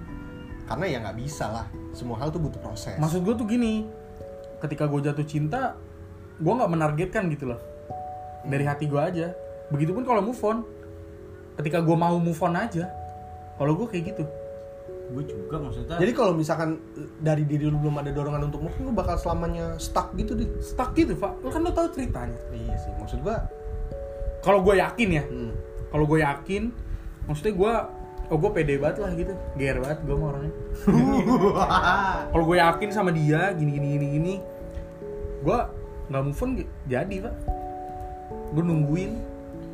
Karena 0.68 0.86
ya 0.90 0.98
nggak 1.00 1.18
bisa 1.18 1.46
lah. 1.48 1.66
Semua 1.96 2.20
hal 2.20 2.30
tuh 2.34 2.42
butuh 2.42 2.60
proses. 2.62 2.98
maksud 3.00 3.26
gue 3.26 3.34
tuh 3.34 3.48
gini 3.48 3.88
ketika 4.60 4.86
gue 4.86 5.00
jatuh 5.02 5.26
cinta 5.26 5.74
gue 6.40 6.54
nggak 6.54 6.72
menargetkan 6.72 7.28
gitu 7.32 7.52
loh 7.52 7.60
dari 8.48 8.64
hati 8.64 8.88
gue 8.88 9.00
aja 9.00 9.32
begitupun 9.72 10.04
kalau 10.04 10.24
move 10.24 10.40
on 10.44 10.64
ketika 11.60 11.84
gue 11.84 11.96
mau 11.96 12.16
move 12.20 12.40
on 12.44 12.56
aja 12.56 12.88
kalau 13.60 13.76
gue 13.76 13.88
kayak 13.92 14.16
gitu 14.16 14.24
gue 15.10 15.24
juga 15.26 15.58
maksudnya 15.58 15.98
Jadi 15.98 16.12
kalau 16.12 16.32
misalkan 16.32 16.78
dari 17.18 17.42
diri 17.42 17.66
lu 17.66 17.78
belum 17.78 17.98
ada 17.98 18.10
dorongan 18.10 18.46
untuk 18.46 18.62
move, 18.62 18.78
on, 18.78 18.84
lu 18.84 18.94
bakal 18.94 19.16
selamanya 19.16 19.74
stuck 19.76 20.14
gitu 20.14 20.34
deh. 20.34 20.46
stuck 20.60 20.94
gitu 20.94 21.14
pak 21.14 21.34
lu 21.40 21.48
kan 21.48 21.60
lo 21.60 21.72
tahu 21.72 21.90
ceritanya 21.90 22.38
Iya 22.50 22.76
sih, 22.78 22.92
maksud 22.94 23.20
gua. 23.20 23.42
kalau 24.40 24.62
gue 24.62 24.76
yakin 24.76 25.10
ya 25.12 25.24
Hmm. 25.24 25.52
kalau 25.90 26.06
gue 26.06 26.20
yakin 26.20 26.70
maksudnya 27.26 27.54
gue 27.54 27.74
oh 28.28 28.38
gue 28.38 28.52
pede 28.52 28.78
banget 28.78 28.98
lah 29.00 29.12
gitu 29.12 29.34
ger 29.56 29.78
banget 29.78 30.00
gue 30.00 30.16
orangnya 30.16 30.54
kalau 32.32 32.44
gue 32.46 32.58
yakin 32.58 32.90
sama 32.90 33.10
dia 33.10 33.52
gini 33.52 33.72
gini 33.72 33.88
gini 33.92 34.08
gini 34.12 34.34
gue 35.40 35.58
nggak 36.08 36.24
move 36.24 36.38
on 36.40 36.52
jadi 36.86 37.16
pak 37.20 37.36
gue 38.52 38.64
nungguin 38.64 39.12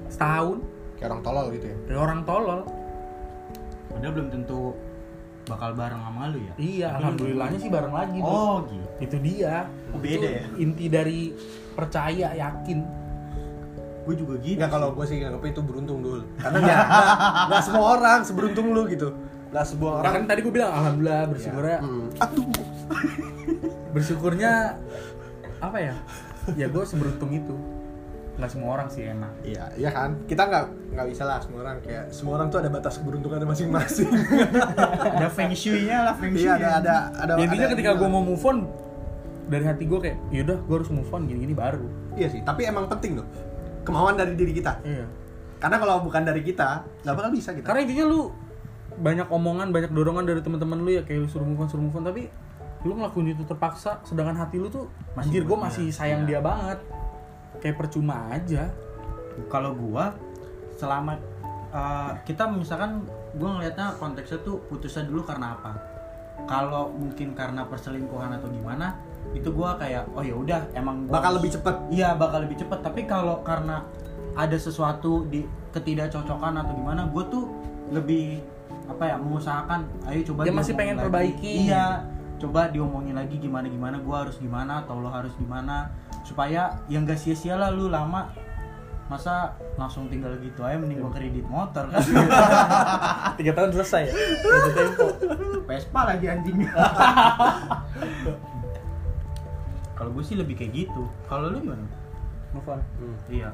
setahun 0.07 0.63
Kayak 0.95 1.11
orang 1.11 1.21
tolol 1.21 1.45
gitu 1.51 1.65
ya. 1.65 1.77
dari 1.85 1.97
orang 1.97 2.19
tolol 2.23 2.59
padahal 3.87 4.13
belum 4.13 4.29
tentu 4.29 4.59
bakal 5.45 5.71
bareng 5.71 5.97
sama 5.99 6.21
lu 6.27 6.39
ya 6.39 6.53
Iya, 6.55 6.87
Tapi 6.87 6.97
alhamdulillahnya 6.99 7.59
sih 7.59 7.69
bareng 7.69 7.93
lagi. 7.93 8.17
Bro. 8.17 8.27
oh 8.27 8.55
gitu 8.65 8.87
Itu 8.97 9.15
dia. 9.19 9.55
Oh, 9.89 9.99
beda 9.99 10.17
Itu 10.17 10.27
ya? 10.27 10.43
Inti 10.57 10.85
dari 10.87 11.19
percaya, 11.71 12.27
yakin. 12.31 12.79
gue 14.01 14.15
juga 14.15 14.37
gitu 14.37 14.53
Enggak 14.55 14.71
kalau 14.71 14.89
gue 14.91 15.01
sih 15.03 15.17
nganggapnya 15.17 15.49
itu 15.51 15.61
beruntung 15.61 15.99
dulu. 15.99 16.21
Karena 16.35 16.57
nggak 16.59 16.77
nggak- 16.79 17.17
nggak 17.47 17.63
semua 17.63 17.85
orang 17.91 18.19
seberuntung 18.21 18.67
lu 18.69 18.85
gitu. 18.87 19.09
Nggak 19.47 19.65
semua 19.65 19.89
Ya 19.91 19.97
orang. 19.99 20.13
kan 20.15 20.23
tadi 20.25 20.39
gue 20.41 20.53
bilang 20.53 20.71
alhamdulillah 20.71 21.21
bersyukurnya 21.27 21.77
Hmm. 21.79 22.05
Aduh. 22.19 22.45
bersyukurnya 23.91 24.51
apa 25.57 25.77
ya? 25.79 25.95
Ya 26.53 26.67
gue 26.67 26.83
seberuntung 26.83 27.31
itu. 27.31 27.55
Nggak 28.35 28.49
semua 28.49 28.69
orang 28.73 28.87
sih 28.87 29.03
emang. 29.03 29.31
Iya, 29.41 29.63
iya 29.75 29.89
kan. 29.89 30.19
Kita 30.25 30.43
nggak 30.43 30.63
nggak 30.91 31.07
bisa 31.07 31.23
lah 31.23 31.39
semua 31.39 31.59
orang 31.61 31.77
kayak 31.79 32.07
semua 32.09 32.33
orang 32.35 32.47
tuh 32.47 32.59
ada 32.59 32.69
batas 32.69 32.99
keberuntungannya 32.99 33.47
masing-masing. 33.47 34.09
ada 35.15 35.27
feng 35.27 35.51
shui-nya 35.51 36.03
lah 36.03 36.13
feng 36.13 36.31
shui 36.31 36.45
Iya 36.45 36.55
ada 36.55 36.69
ada 36.79 36.95
ada. 37.15 37.31
Ya, 37.35 37.43
intinya 37.45 37.65
ada- 37.65 37.73
ketika 37.73 37.91
gue 37.93 38.07
mau 38.07 38.19
move 38.19 38.43
on 38.43 38.57
dari 39.45 39.63
hati 39.63 39.85
gue 39.85 39.99
kayak 39.99 40.17
yaudah 40.31 40.57
gue 40.57 40.75
harus 40.75 40.89
move 40.89 41.09
on 41.09 41.25
gini-gini 41.25 41.53
baru. 41.53 41.85
Iya 42.13 42.27
sih, 42.29 42.41
tapi 42.41 42.63
emang 42.63 42.87
penting 42.87 43.15
loh. 43.15 43.27
Kemauan 43.83 44.15
dari 44.15 44.33
diri 44.33 44.51
kita. 44.51 44.81
Iya. 44.81 45.05
Karena 45.55 45.77
kalau 45.77 46.01
bukan 46.01 46.21
dari 46.21 46.41
kita, 46.41 46.83
nggak 47.01 47.15
bakal 47.15 47.31
bisa 47.31 47.53
kita. 47.53 47.65
Karena 47.65 47.81
intinya 47.81 48.05
lu 48.05 48.21
banyak 48.95 49.27
omongan, 49.27 49.69
banyak 49.69 49.91
dorongan 49.91 50.23
dari 50.23 50.39
teman-teman 50.39 50.79
lu 50.79 50.91
ya 50.91 51.03
kayak 51.03 51.23
lu 51.23 51.27
suruh 51.27 51.43
move 51.43 51.59
on, 51.59 51.67
suruh 51.67 51.83
move 51.83 51.93
on 51.93 52.03
tapi 52.03 52.27
lu 52.81 52.93
ngelakuin 52.93 53.33
itu 53.33 53.43
terpaksa 53.43 53.97
sedangkan 54.01 54.37
hati 54.37 54.55
lu 54.55 54.69
tuh 54.69 54.85
Masih 55.13 55.27
anjir 55.27 55.41
gue 55.43 55.57
masih 55.57 55.85
sayang 55.89 56.21
Iya. 56.23 56.27
dia 56.27 56.39
banget. 56.39 56.79
Kayak 57.59 57.75
percuma 57.77 58.29
aja. 58.29 58.69
kalau 59.51 59.75
gua 59.75 60.15
selama 60.75 61.19
uh, 61.69 62.15
kita 62.23 62.47
misalkan 62.47 63.03
gua 63.35 63.59
ngelihatnya 63.59 63.99
konteksnya 63.99 64.39
tuh 64.41 64.63
putusnya 64.65 65.03
dulu 65.03 65.27
karena 65.27 65.51
apa 65.53 65.75
kalau 66.47 66.87
mungkin 66.91 67.35
karena 67.35 67.67
perselingkuhan 67.67 68.31
atau 68.31 68.47
gimana 68.47 68.95
itu 69.35 69.51
gua 69.51 69.75
kayak 69.75 70.07
oh 70.15 70.23
ya 70.23 70.31
udah 70.31 70.71
emang 70.71 71.03
gua 71.03 71.19
bakal 71.19 71.35
harus- 71.35 71.43
lebih 71.43 71.51
cepet. 71.59 71.75
iya 71.91 72.15
bakal 72.15 72.39
lebih 72.47 72.57
cepet 72.57 72.79
tapi 72.79 73.01
kalau 73.03 73.43
karena 73.43 73.83
ada 74.35 74.55
sesuatu 74.55 75.27
di 75.27 75.43
ketidakcocokan 75.71 76.55
atau 76.55 76.71
gimana 76.71 77.07
gue 77.07 77.23
tuh 77.27 77.43
lebih 77.91 78.39
apa 78.87 79.11
ya 79.11 79.15
mengusahakan 79.19 79.83
ayo 80.07 80.23
coba 80.27 80.47
Dia 80.47 80.55
masih 80.55 80.73
pengen 80.75 80.95
lagi. 80.95 81.05
perbaiki. 81.07 81.53
iya 81.67 82.03
coba 82.35 82.67
diomongin 82.67 83.15
lagi 83.15 83.35
gimana 83.35 83.67
gimana 83.67 83.99
gue 83.99 84.15
harus 84.15 84.35
gimana 84.39 84.83
atau 84.83 84.99
lo 84.99 85.07
harus 85.07 85.31
gimana 85.35 85.91
supaya 86.25 86.81
yang 86.89 87.05
gak 87.05 87.21
sia-sia 87.21 87.53
lah 87.55 87.69
lu 87.69 87.87
lama. 87.87 88.33
Masa 89.05 89.53
langsung 89.77 90.09
tinggal 90.09 90.33
gitu 90.41 90.65
aja 90.65 90.81
mending 90.81 90.97
gue 90.97 91.13
kredit 91.13 91.45
motor. 91.45 91.85
Kan 91.93 92.01
Tiga 93.37 93.53
tahun 93.53 93.69
selesai 93.77 94.09
ya. 94.09 94.13
Udah 94.41 94.73
tempo. 94.73 95.05
Vespa 95.69 96.01
lagi 96.09 96.25
anjing. 96.25 96.65
Kalau 99.95 100.09
gue 100.09 100.23
sih 100.25 100.33
lebih 100.33 100.57
kayak 100.57 100.73
gitu. 100.73 101.05
Kalau 101.29 101.53
lu 101.53 101.61
gimana? 101.61 101.85
Move 102.57 102.65
on. 102.65 102.81
Iya. 103.29 103.53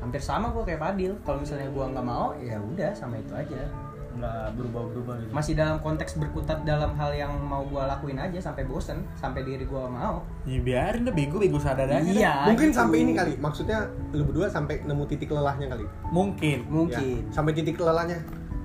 Hampir 0.00 0.24
sama 0.24 0.48
gue 0.56 0.64
kayak 0.64 0.80
Fadil. 0.80 1.12
Kalau 1.28 1.44
misalnya 1.44 1.68
gue 1.68 1.84
nggak 1.84 2.06
mau 2.08 2.32
ya 2.40 2.56
udah 2.56 2.96
sama 2.96 3.20
itu 3.20 3.36
aja 3.36 3.68
nggak 4.18 4.54
berubah-berubah 4.54 5.14
gitu 5.18 5.30
masih 5.30 5.54
dalam 5.54 5.78
konteks 5.78 6.16
berkutat 6.16 6.62
dalam 6.62 6.92
hal 6.92 7.10
yang 7.12 7.32
mau 7.38 7.62
gue 7.62 7.78
lakuin 7.78 8.16
aja 8.16 8.38
sampai 8.40 8.62
bosen 8.62 9.06
sampai 9.14 9.42
diri 9.42 9.62
gue 9.62 9.84
mau 9.84 10.20
Ya 10.42 10.58
biarin 10.58 11.02
deh 11.02 11.12
bego 11.12 11.36
bego 11.36 11.56
sadar 11.56 11.86
aja. 11.86 12.00
deh. 12.00 12.14
Iya. 12.14 12.34
Mungkin 12.46 12.68
gitu. 12.68 12.78
sampai 12.78 12.98
ini 12.98 13.12
kali. 13.12 13.32
Maksudnya 13.36 13.78
lu 14.10 14.24
berdua 14.24 14.48
sampai 14.48 14.80
nemu 14.80 15.04
titik 15.04 15.28
lelahnya 15.28 15.68
kali. 15.68 15.84
Mungkin. 16.08 16.58
mungkin 16.66 16.98
Ya, 17.22 17.30
sampai 17.30 17.52
titik 17.52 17.76
lelahnya. 17.76 18.16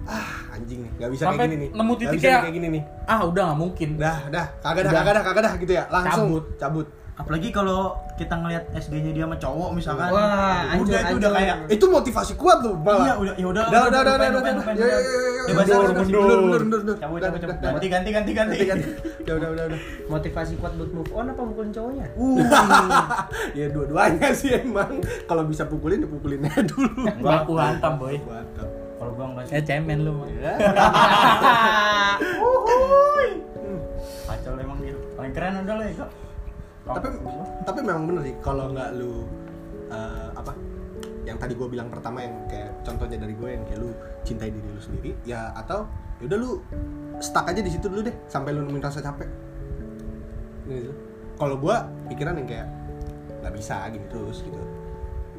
Ah, 0.04 0.28
anjing 0.52 0.84
nih. 0.84 0.92
Gak 0.98 1.12
bisa 1.12 1.24
Sampai 1.26 1.38
kayak 1.40 1.50
gini 1.50 1.60
nih. 1.60 1.70
nemu 1.72 1.84
Nggak 1.90 2.02
titik 2.02 2.20
kayak- 2.24 2.42
kayak 2.42 2.56
gini 2.56 2.68
nih. 2.70 2.84
Ah 3.06 3.20
udah 3.22 3.44
nggak 3.48 3.60
mungkin. 3.60 3.90
Dah, 3.96 4.20
dah. 4.28 4.46
Kagak 4.60 4.84
dah, 4.84 4.92
kagak 4.94 5.14
dah, 5.14 5.24
kagak 5.24 5.44
dah 5.44 5.54
gitu 5.58 5.72
ya. 5.74 5.84
Langsung 5.88 6.28
Cabut. 6.28 6.44
cabut. 6.58 6.88
Apalagi 7.14 7.50
kalau 7.50 7.94
kita 8.14 8.34
ngelihat 8.34 8.64
SG-nya 8.74 9.12
dia 9.12 9.24
sama 9.24 9.38
cowok 9.38 9.70
misalkan 9.74 10.10
Wah, 10.10 10.66
udah 10.74 10.74
hancur, 10.74 10.98
itu 10.98 11.16
udah 11.18 11.32
kayak 11.32 11.56
Itu 11.70 11.86
motivasi 11.88 12.34
kuat 12.34 12.58
tuh, 12.62 12.74
malah. 12.76 13.06
iya 13.06 13.14
udah 13.16 13.34
ya 13.38 13.48
udah 13.48 13.64
Udah, 13.70 13.82
udah, 13.86 14.00
udah, 14.02 14.16
udah, 14.18 14.30
udah, 14.34 14.54
Ya, 14.74 14.86
ya, 14.86 14.98
ya, 14.98 14.98
ya. 14.98 15.42
Ya, 15.44 15.54
Mundur, 15.54 15.82
mundur, 15.94 16.40
mundur. 16.40 16.62
mundur, 16.64 16.96
cabut 16.98 17.18
Udah, 17.20 17.30
cabut 17.30 17.40
cabut 17.42 17.54
udah, 17.54 17.70
ganti 17.70 17.88
ganti 17.90 18.10
ganti 18.10 18.32
ganti 18.34 18.56
Ganti. 18.66 18.88
Udah, 19.22 19.34
udah, 19.36 19.50
udah, 19.52 19.64
udah. 19.70 19.80
motivasi 20.10 20.54
kuat 20.58 20.74
buat 20.74 20.90
move 20.90 21.12
on 21.12 21.26
apa 21.28 21.42
mukulin 21.42 21.70
cowoknya 21.70 22.06
ya 23.54 23.66
dua-duanya 23.70 24.30
sih 24.34 24.50
emang. 24.56 24.98
Kalau 25.26 25.44
bisa 25.46 25.68
pukulin, 25.68 26.00
ya 26.00 26.10
pukulin 26.10 26.42
aja 26.44 26.62
dulu. 26.64 27.06
Baku 27.20 27.54
hantam 27.56 27.94
boy. 27.98 28.18
Kalau 28.96 29.12
gua 29.12 29.26
enggak 29.28 29.46
Ya 29.48 29.60
sih 29.60 29.68
cemen 29.68 30.00
lu 30.02 30.12
mah. 30.16 30.28
kacau 34.24 34.56
emang 34.56 34.80
gitu 34.82 35.00
paling 35.14 35.34
keren 35.36 35.54
udah 35.62 35.76
lah 35.76 35.86
ya 35.86 36.06
tapi 36.84 37.08
tapi 37.64 37.80
memang 37.80 38.04
bener 38.12 38.22
sih 38.28 38.36
kalau 38.44 38.72
nggak 38.76 38.90
lu 39.00 39.24
eh, 39.88 40.30
apa 40.36 40.52
yang 41.24 41.40
tadi 41.40 41.56
gue 41.56 41.68
bilang 41.72 41.88
pertama 41.88 42.20
yang 42.20 42.36
kayak 42.52 42.76
contohnya 42.84 43.16
dari 43.24 43.32
gue 43.32 43.50
yang 43.56 43.64
kayak 43.64 43.80
lu 43.80 43.90
cintai 44.28 44.52
diri 44.52 44.68
lu 44.68 44.82
sendiri 44.84 45.12
ya 45.24 45.56
atau 45.56 45.88
ya 46.20 46.28
udah 46.28 46.38
lu 46.44 46.52
stuck 47.24 47.48
aja 47.48 47.64
di 47.64 47.72
situ 47.72 47.88
dulu 47.88 48.04
deh 48.04 48.16
sampai 48.28 48.52
lu 48.52 48.68
nemuin 48.68 48.84
rasa 48.84 49.00
capek. 49.00 49.30
Gitu 50.68 50.92
kalau 51.38 51.56
gue 51.58 51.76
pikiran 52.14 52.38
yang 52.38 52.48
kayak 52.48 52.68
nggak 53.42 53.54
bisa 53.58 53.76
gini 53.90 54.06
terus 54.08 54.38
gitu. 54.46 54.60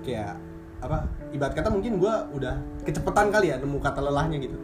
Kayak 0.04 0.36
apa 0.84 1.08
ibarat 1.32 1.54
kata 1.56 1.72
mungkin 1.72 1.96
gue 1.96 2.14
udah 2.36 2.60
kecepatan 2.84 3.32
kali 3.32 3.54
ya 3.54 3.56
nemu 3.56 3.78
kata 3.80 4.00
lelahnya 4.02 4.36
gitu. 4.42 4.58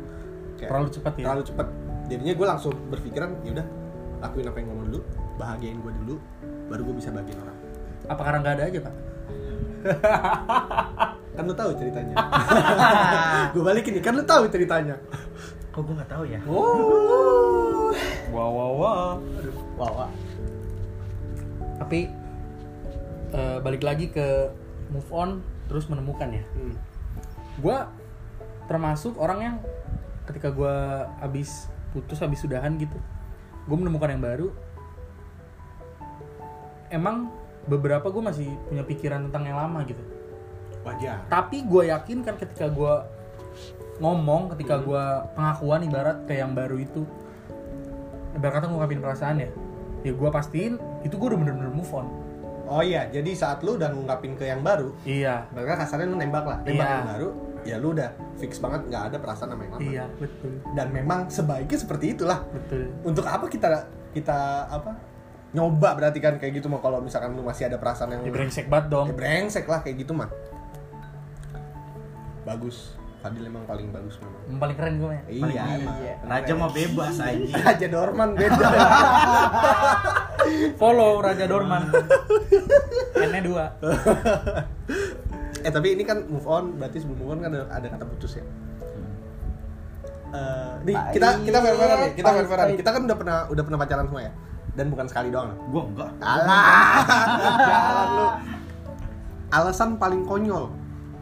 Kayak 0.58 0.70
Terlalu 0.74 0.88
cepat 0.92 1.12
ya. 1.16 1.24
terlalu 1.24 1.42
cepet. 1.46 1.66
Jadinya 2.10 2.34
gue 2.34 2.46
langsung 2.46 2.74
berpikiran 2.90 3.30
ya 3.46 3.50
udah 3.60 3.66
lakuin 4.20 4.46
apa 4.52 4.56
yang 4.60 4.66
gue 4.68 4.76
mau 4.76 4.86
dulu 4.90 5.00
bahagiain 5.40 5.78
gue 5.80 5.92
dulu 6.04 6.14
baru 6.70 6.86
gue 6.86 6.96
bisa 7.02 7.10
bagiin 7.10 7.38
orang 7.42 7.58
Apa 8.06 8.22
karena 8.22 8.38
nggak 8.42 8.54
ada 8.54 8.64
aja 8.70 8.78
pak? 8.80 8.94
kan 11.36 11.44
lu 11.46 11.54
tahu 11.56 11.70
ceritanya 11.74 12.14
gue 13.54 13.62
balikin 13.64 13.92
nih 13.96 14.02
kan 14.04 14.12
lu 14.14 14.24
tahu 14.24 14.44
ceritanya 14.50 14.96
kok 15.70 15.86
gua 15.86 15.94
nggak 16.02 16.10
tahu 16.10 16.24
ya 16.26 16.40
Oh. 16.50 17.94
Wow 18.30 18.50
wow 18.54 18.72
wow. 18.74 19.10
wah 19.78 19.90
wah 20.04 20.10
Tapi 21.82 22.10
eh, 23.34 23.58
balik 23.62 23.82
lagi 23.82 24.10
ke 24.10 24.50
move 24.90 25.10
on 25.14 25.40
terus 25.70 25.86
menemukan 25.86 26.28
ya. 26.34 26.42
hmm. 26.54 26.74
Gua 27.62 27.88
termasuk 28.66 29.14
orang 29.18 29.38
yang 29.40 29.56
ketika 30.26 30.50
gua 30.50 31.06
habis 31.18 31.70
putus 31.90 32.22
habis 32.22 32.38
sudahan 32.38 32.78
gitu, 32.78 32.94
gue 33.66 33.76
menemukan 33.76 34.14
yang 34.14 34.22
baru. 34.22 34.54
Emang 36.90 37.30
beberapa 37.64 38.10
gue 38.10 38.22
masih 38.22 38.48
punya 38.66 38.82
pikiran 38.82 39.30
tentang 39.30 39.46
yang 39.46 39.58
lama 39.58 39.82
gitu. 39.86 40.02
wajar. 40.80 41.28
Tapi 41.28 41.68
gue 41.68 41.92
yakin 41.92 42.24
kan 42.24 42.40
ketika 42.40 42.66
gue 42.66 42.94
ngomong 44.00 44.48
ketika 44.56 44.80
gue 44.80 45.04
pengakuan 45.36 45.84
ibarat 45.84 46.24
kayak 46.24 46.48
yang 46.48 46.56
baru 46.56 46.80
itu 46.80 47.04
ibarat 48.32 48.64
kata 48.64 48.66
ngungkapin 48.72 49.04
perasaan 49.04 49.44
ya 49.44 49.50
ya 50.00 50.12
gue 50.16 50.28
pastiin 50.32 50.80
itu 51.04 51.12
gue 51.20 51.28
udah 51.28 51.36
bener-bener 51.36 51.68
move 51.68 51.92
on. 51.92 52.08
Oh 52.64 52.80
iya 52.80 53.04
jadi 53.12 53.28
saat 53.36 53.60
lu 53.60 53.76
udah 53.76 53.92
ngungkapin 53.92 54.40
ke 54.40 54.48
yang 54.48 54.64
baru 54.64 54.94
iya. 55.04 55.44
berarti 55.52 55.84
kasarnya 55.84 56.06
lu 56.08 56.16
nembak 56.16 56.48
lah. 56.48 56.58
Nembak 56.64 56.80
Iya. 56.80 56.96
yang 56.96 57.08
baru 57.12 57.28
ya 57.60 57.76
lu 57.76 57.88
udah 57.92 58.08
fix 58.40 58.56
banget 58.56 58.80
nggak 58.88 59.02
ada 59.12 59.16
perasaan 59.20 59.52
sama 59.52 59.62
yang 59.68 59.72
lama. 59.76 59.84
Iya 59.84 60.04
betul. 60.16 60.52
Dan 60.72 60.86
memang 60.96 61.28
sebaiknya 61.28 61.76
seperti 61.76 62.16
itulah. 62.16 62.40
Betul. 62.48 62.88
Untuk 63.04 63.28
apa 63.28 63.44
kita 63.52 63.84
kita 64.16 64.38
apa 64.72 64.96
nyoba 65.50 65.98
berarti 65.98 66.18
kan 66.22 66.38
kayak 66.38 66.62
gitu 66.62 66.70
mah 66.70 66.78
kalau 66.78 67.02
misalkan 67.02 67.34
lu 67.34 67.42
masih 67.42 67.66
ada 67.66 67.76
perasaan 67.82 68.14
yang 68.14 68.22
ya 68.22 68.30
brengsek 68.30 68.70
banget 68.70 68.86
dong. 68.86 69.06
Ya 69.10 69.14
brengsek 69.18 69.66
lah 69.66 69.82
kayak 69.82 70.06
gitu 70.06 70.12
mah 70.14 70.30
bagus. 72.46 72.94
Fadil 73.20 73.44
emang 73.44 73.68
paling 73.68 73.92
bagus 73.92 74.16
memang. 74.16 74.42
Yang 74.48 74.58
paling 74.64 74.76
keren 74.80 74.94
gue 74.96 75.12
ya 75.12 75.22
iya 75.28 75.62
emang 75.76 75.98
raja 76.24 76.52
mah 76.56 76.70
bebas 76.72 77.16
aja 77.20 77.52
Raja 77.68 77.86
Dorman 77.92 78.30
beda 78.32 78.66
follow 80.80 81.20
Raja 81.20 81.44
Dorman. 81.44 81.82
N 83.18 83.28
nya 83.34 83.42
dua. 83.44 83.64
Eh 85.60 85.68
tapi 85.68 85.92
ini 85.92 86.08
kan 86.08 86.24
move 86.24 86.48
on. 86.48 86.80
Berarti 86.80 87.04
sebelum 87.04 87.20
move 87.20 87.30
on 87.36 87.38
kan 87.44 87.52
ada, 87.52 87.68
ada 87.68 87.86
kata 87.92 88.08
putus 88.08 88.40
ya? 88.40 88.44
Eh, 90.32 90.72
nih 90.88 90.96
kita 91.12 91.44
kita 91.44 91.58
fair 91.60 91.76
fairan 91.76 91.98
nih. 92.00 92.12
Kita 92.16 92.28
fair 92.32 92.46
nih. 92.48 92.76
Kita 92.80 92.90
kan 92.96 93.02
udah 93.04 93.16
pernah 93.20 93.38
udah 93.52 93.62
pernah 93.68 93.78
pacaran 93.84 94.08
semua 94.08 94.22
ya 94.24 94.32
dan 94.74 94.86
bukan 94.90 95.06
sekali 95.10 95.28
doang. 95.34 95.54
Gua 95.70 95.82
enggak. 95.86 96.10
Alah. 96.22 97.02
Jalan 97.58 98.08
lu 98.18 98.26
alasan 99.50 99.98
paling 99.98 100.22
konyol 100.24 100.70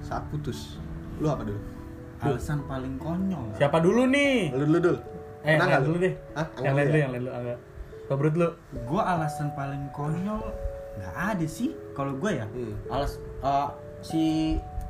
saat 0.05 0.25
putus. 0.29 0.77
Lu 1.17 1.33
apa 1.33 1.49
dulu? 1.49 1.61
Alasan 2.21 2.61
paling 2.69 3.01
konyol. 3.01 3.57
Siapa 3.57 3.81
dulu 3.81 4.05
nih? 4.09 4.53
Lu 4.53 4.65
dulu 4.69 4.81
dulu 4.81 5.01
eh 5.47 5.55
yang 5.55 5.65
lain 5.65 5.81
lu? 5.81 5.87
dulu 5.87 5.99
deh. 6.03 6.15
Hah? 6.35 6.47
yang 6.61 6.75
lain 6.75 6.87
dulu 6.91 6.99
ya? 6.99 7.03
yang 7.03 7.13
lain 7.15 7.23
dulu 7.25 7.33
agak. 7.33 7.59
Kabrut 8.09 8.35
lu. 8.37 8.49
Gue 8.85 9.03
alasan 9.03 9.49
paling 9.57 9.85
konyol 9.95 10.43
nggak 10.99 11.15
ada 11.15 11.47
sih 11.47 11.73
kalau 11.95 12.13
gue 12.19 12.31
ya. 12.43 12.47
Hmm. 12.51 12.75
alas 12.91 13.23
eh, 13.23 13.69
si 14.03 14.23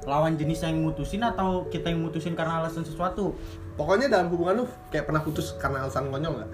lawan 0.08 0.40
jenis 0.40 0.64
yang 0.64 0.80
mutusin 0.80 1.20
atau 1.20 1.68
kita 1.68 1.92
yang 1.92 2.00
mutusin 2.00 2.32
karena 2.34 2.64
alasan 2.64 2.82
sesuatu. 2.82 3.36
Pokoknya 3.78 4.10
dalam 4.10 4.32
hubungan 4.34 4.64
lu 4.64 4.66
kayak 4.90 5.06
pernah 5.06 5.22
putus 5.22 5.54
karena 5.60 5.86
alasan 5.86 6.10
konyol 6.10 6.42
nggak? 6.42 6.50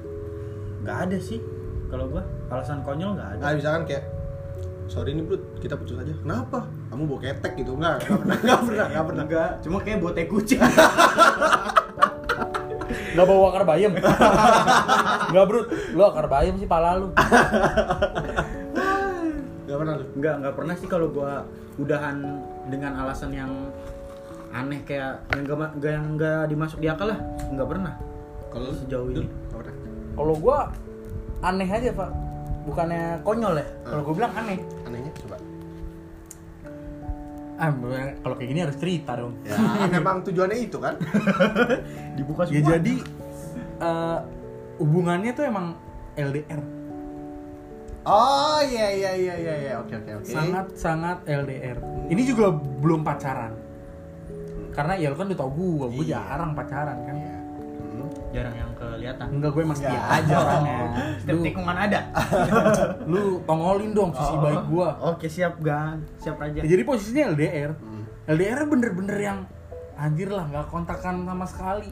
Nggak 0.84 0.98
ada 1.08 1.18
sih 1.22 1.40
kalau 1.94 2.10
gua 2.10 2.22
alasan 2.50 2.82
konyol 2.82 3.14
nggak 3.14 3.28
ada. 3.38 3.42
Nah 3.46 3.50
misalkan 3.54 3.82
kayak 3.86 4.02
sorry 4.90 5.14
nih 5.14 5.22
bro 5.22 5.38
kita 5.62 5.78
putus 5.78 5.94
aja. 5.94 6.10
Kenapa? 6.10 6.66
Kamu 6.90 7.06
bawa 7.06 7.20
ketek 7.22 7.52
gitu. 7.62 7.78
Nggak 7.78 7.94
nggak 8.02 8.18
pernah 8.18 8.38
nggak 8.42 8.60
pernah 8.66 8.86
nggak 8.90 9.06
pernah. 9.06 9.24
Enggak 9.30 9.50
cuma 9.62 9.78
kayak 9.78 9.98
buat 10.02 10.14
teh 10.18 10.26
kucing. 10.26 10.58
Gak 13.14 13.30
bawa 13.30 13.54
akar 13.54 13.62
bayam. 13.62 13.94
Gak 15.34 15.44
bro, 15.46 15.70
lu 15.94 16.02
akar 16.02 16.26
bayam 16.26 16.58
sih 16.58 16.66
pala 16.66 16.98
lu. 16.98 17.14
nggak 19.64 19.78
pernah 19.78 19.94
lu? 19.94 20.04
Nggak 20.18 20.34
nggak 20.42 20.54
pernah 20.58 20.74
sih 20.74 20.88
kalau 20.90 21.06
gua 21.14 21.46
udahan 21.78 22.42
dengan 22.66 22.98
alasan 23.06 23.30
yang 23.30 23.70
aneh 24.50 24.82
kayak 24.82 25.22
yang 25.30 25.46
nggak 25.46 25.78
nggak 25.78 25.92
yang 25.94 26.06
nggak 26.18 26.42
dimasuk 26.50 26.82
di 26.82 26.90
akal 26.90 27.06
lah. 27.14 27.18
Nggak 27.54 27.68
pernah. 27.70 27.94
Kalau 28.50 28.70
Sejauh 28.74 29.06
ini. 29.14 29.30
nggak 29.30 29.58
pernah? 29.62 29.74
Kalau 30.18 30.34
gua 30.34 30.58
aneh 31.44 31.68
aja 31.68 31.92
pak, 31.92 32.10
bukannya 32.64 33.20
konyol 33.20 33.54
ya. 33.54 33.66
Kalau 33.84 34.00
gua 34.02 34.14
bilang 34.14 34.32
aneh. 34.34 34.58
anehnya 34.82 35.12
coba 35.16 35.36
Ah, 37.54 37.70
kalau 38.18 38.34
kayak 38.34 38.50
gini 38.50 38.60
harus 38.60 38.74
cerita 38.74 39.14
dong. 39.14 39.38
ya 39.46 39.54
memang 39.88 40.26
tujuannya 40.26 40.58
itu 40.58 40.74
kan 40.76 40.98
dibuka 42.18 42.50
Ya 42.50 42.66
jadi 42.66 42.98
eh, 43.78 44.18
hubungannya 44.76 45.30
tuh 45.30 45.44
emang 45.44 45.78
LDR. 46.14 46.58
oh 48.04 48.58
iya 48.60 48.90
iya 48.90 49.10
iya 49.14 49.34
iya 49.38 49.54
iya 49.56 49.72
oke 49.78 49.94
oke 49.94 50.10
oke 50.18 50.28
Sangat 50.28 50.66
sangat 50.74 51.18
LDR. 51.24 51.78
Ini 52.10 52.22
juga 52.26 52.50
belum 52.52 53.00
pacaran. 53.00 53.54
Karena 54.74 54.98
ya 54.98 55.08
lu 55.08 55.16
kan 55.16 55.30
udah 55.30 55.38
tau 55.38 55.48
gua, 55.48 55.86
gua 55.86 56.02
Iya. 56.02 56.10
jarang 56.12 56.52
pacaran 56.52 56.98
kan. 57.00 57.14
Iya. 57.16 57.33
Jarang 58.34 58.50
yang 58.52 58.70
kelihatan 58.74 59.26
Enggak 59.30 59.50
gue 59.50 59.62
emang 59.62 59.78
setia 59.78 59.94
Enggak. 59.94 60.16
aja 60.18 60.34
orangnya. 60.42 60.76
setiap 61.16 61.38
tikungan 61.40 61.76
ada 61.78 62.00
lu 63.10 63.22
tongolin 63.42 63.90
dong 63.92 64.10
sisi 64.10 64.34
baik 64.36 64.62
gua. 64.66 64.88
oke 65.00 65.26
siap 65.26 65.54
gan 65.62 66.02
siap 66.18 66.36
aja 66.38 66.58
Ya, 66.58 66.68
jadi 66.68 66.82
posisinya 66.82 67.30
LDR. 67.30 67.70
Hmm. 67.72 68.02
LDR 68.26 68.60
bener-bener 68.66 69.16
yang 69.16 69.38
anjir 69.94 70.26
lah 70.26 70.44
nggak 70.44 70.66
kontakan 70.66 71.22
sama 71.22 71.46
sekali. 71.46 71.90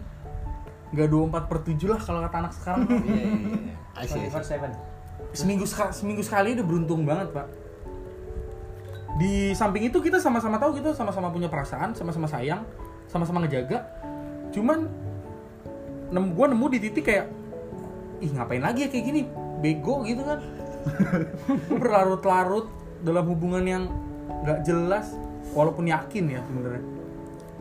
Nggak 0.91 1.09
24 1.09 1.47
per 1.47 1.59
7 1.63 1.87
lah 1.87 2.01
kalau 2.01 2.19
kata 2.21 2.37
anak 2.39 2.53
sekarang. 2.53 2.81
Iya, 2.91 2.99
iya, 2.99 3.27
iya. 3.31 3.75
I 3.95 4.05
see, 4.05 4.19
I 4.19 4.29
see. 4.29 4.59
24/7. 4.59 4.75
seminggu 5.33 5.65
sekali, 5.65 5.91
seminggu 5.95 6.21
sekali 6.21 6.49
udah 6.53 6.67
beruntung 6.67 7.07
banget 7.07 7.31
pak. 7.31 7.47
Di 9.17 9.53
samping 9.53 9.87
itu 9.87 10.01
kita 10.01 10.17
sama-sama 10.17 10.57
tahu 10.57 10.77
kita 10.77 10.93
sama-sama 10.93 11.29
punya 11.29 11.47
perasaan, 11.47 11.93
sama-sama 11.93 12.25
sayang, 12.25 12.65
sama-sama 13.07 13.41
ngejaga. 13.41 13.85
Cuman 14.51 14.89
nem 16.13 16.25
gue 16.37 16.47
nemu 16.47 16.67
di 16.69 16.79
titik 16.79 17.05
kayak 17.09 17.27
ih 18.23 18.31
ngapain 18.37 18.63
lagi 18.63 18.87
ya 18.87 18.89
kayak 18.93 19.05
gini? 19.09 19.23
Bego 19.65 20.05
gitu 20.05 20.23
kan. 20.23 20.41
Berlarut-larut 21.81 22.69
dalam 23.03 23.25
hubungan 23.27 23.65
yang 23.67 23.85
nggak 24.47 24.63
jelas 24.67 25.17
walaupun 25.57 25.89
yakin 25.89 26.39
ya 26.39 26.41
sebenarnya. 26.45 26.85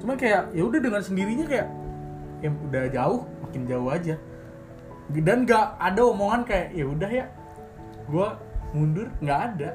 Cuman 0.04 0.16
kayak 0.18 0.44
ya 0.54 0.64
udah 0.66 0.80
dengan 0.82 1.02
sendirinya 1.02 1.46
kayak 1.46 1.68
ya 2.42 2.50
udah 2.50 2.84
jauh 2.90 3.22
makin 3.46 3.62
jauh 3.66 3.90
aja. 3.90 4.16
Dan 5.12 5.44
nggak 5.46 5.66
ada 5.78 6.02
omongan 6.08 6.42
kayak 6.46 6.68
ya 6.76 6.86
udah 6.88 7.10
ya 7.10 7.26
gue 8.12 8.28
mundur 8.76 9.08
nggak 9.24 9.40
ada. 9.56 9.72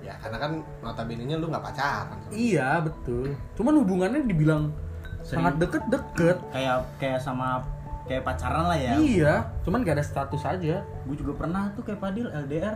Ya 0.00 0.16
karena 0.16 0.38
kan 0.40 0.52
notabene 0.80 1.24
nya 1.28 1.36
lu 1.36 1.52
nggak 1.52 1.64
pacaran 1.64 2.18
iya 2.32 2.80
betul. 2.80 3.36
Cuman 3.56 3.84
hubungannya 3.84 4.24
dibilang 4.24 4.72
Sering. 5.20 5.44
sangat 5.44 5.54
deket-deket. 5.60 6.36
Kayak 6.52 6.88
kayak 6.96 7.20
sama 7.20 7.64
kayak 8.10 8.26
pacaran 8.26 8.66
lah 8.66 8.74
ya. 8.74 8.98
Iya 8.98 9.34
cuman 9.62 9.86
gak 9.86 10.02
ada 10.02 10.04
status 10.04 10.42
aja. 10.42 10.82
Gue 11.06 11.14
juga 11.14 11.46
pernah 11.46 11.70
tuh 11.78 11.86
kayak 11.86 12.02
Padil 12.02 12.26
LDR 12.26 12.74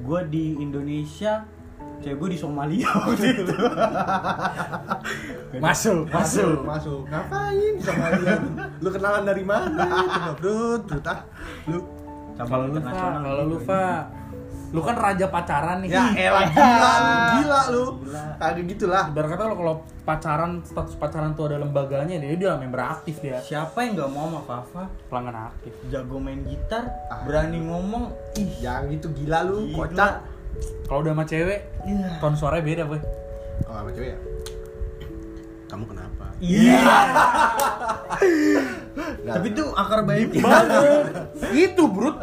gue 0.00 0.20
di 0.32 0.56
Indonesia 0.56 1.44
cewek 2.00 2.16
gue 2.16 2.28
di 2.32 2.38
Somalia 2.40 2.88
waktu 3.04 3.44
itu. 3.44 3.44
Masuk 5.64 6.08
masuk. 6.08 6.64
Masuk 6.64 7.04
ngapain 7.12 7.76
sama 7.84 8.08
dia 8.16 8.40
lu 8.80 8.88
kenalan 8.88 9.28
dari 9.28 9.44
mana 9.44 9.84
coba 10.08 10.32
bro? 10.40 10.80
Bro 10.80 11.00
ah 11.04 11.20
lu 11.68 11.78
kalau 12.34 12.66
lu 12.66 12.80
internasional 12.80 13.20
kalau 13.22 13.42
lu 13.46 13.56
gitu. 13.60 13.68
Fa, 13.68 14.10
lu 14.74 14.82
kan 14.82 14.92
raja 14.92 15.30
pacaran 15.30 15.78
nih. 15.80 15.88
Ya 15.88 16.02
Ih, 16.04 16.26
elah 16.26 16.44
gila 16.50 16.90
lu 16.98 17.14
gila. 17.38 17.60
lu. 17.70 17.84
Kagak 18.36 18.64
gitulah. 18.66 19.04
Ibarat 19.06 19.28
kata 19.30 19.42
lo 19.44 19.54
kalau 19.54 19.74
pacaran 20.02 20.50
status 20.60 20.94
pacaran 20.94 21.30
tuh 21.32 21.46
ada 21.46 21.56
lembaganya 21.56 22.18
dia 22.18 22.34
dia 22.34 22.52
member 22.54 22.82
aktif 22.82 23.22
dia. 23.22 23.38
Siapa 23.38 23.80
yang 23.80 23.94
nggak 23.94 24.10
mau 24.10 24.26
sama 24.26 24.40
Fafa? 24.42 24.82
Pelanggan 25.06 25.38
aktif. 25.48 25.72
Jago 25.86 26.18
main 26.18 26.42
gitar 26.42 26.90
Ah. 27.06 27.22
berani 27.22 27.62
ngomong 27.62 28.10
ih. 28.34 28.50
Yang 28.58 28.84
itu 28.96 29.06
gila 29.16 29.38
lu 29.44 29.56
Gila. 29.64 29.76
kocak. 29.80 30.12
Kalau 30.84 31.00
udah 31.00 31.12
sama 31.12 31.24
cewek 31.24 31.60
Iya. 31.84 32.10
ton 32.18 32.34
suaranya 32.34 32.64
beda 32.64 32.82
boy. 32.84 32.98
Kalau 33.60 33.78
sama 33.78 33.90
cewek 33.90 34.10
ya? 34.10 34.18
Kamu 35.66 35.84
kenapa? 35.86 36.26
Iya. 36.36 36.78
Nggak, 38.94 39.34
tapi 39.34 39.48
tuh 39.50 39.68
akar 39.72 40.00
baik 40.04 40.28
banget 40.34 41.04
itu 41.64 41.82
brut 41.84 42.14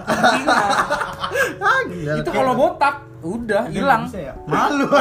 ah 1.81 1.89
gila 1.89 2.13
itu 2.21 2.29
kalau 2.29 2.53
botak 2.53 2.95
udah 3.21 3.63
hilang. 3.69 4.03
ya? 4.09 4.33
malu. 4.45 4.85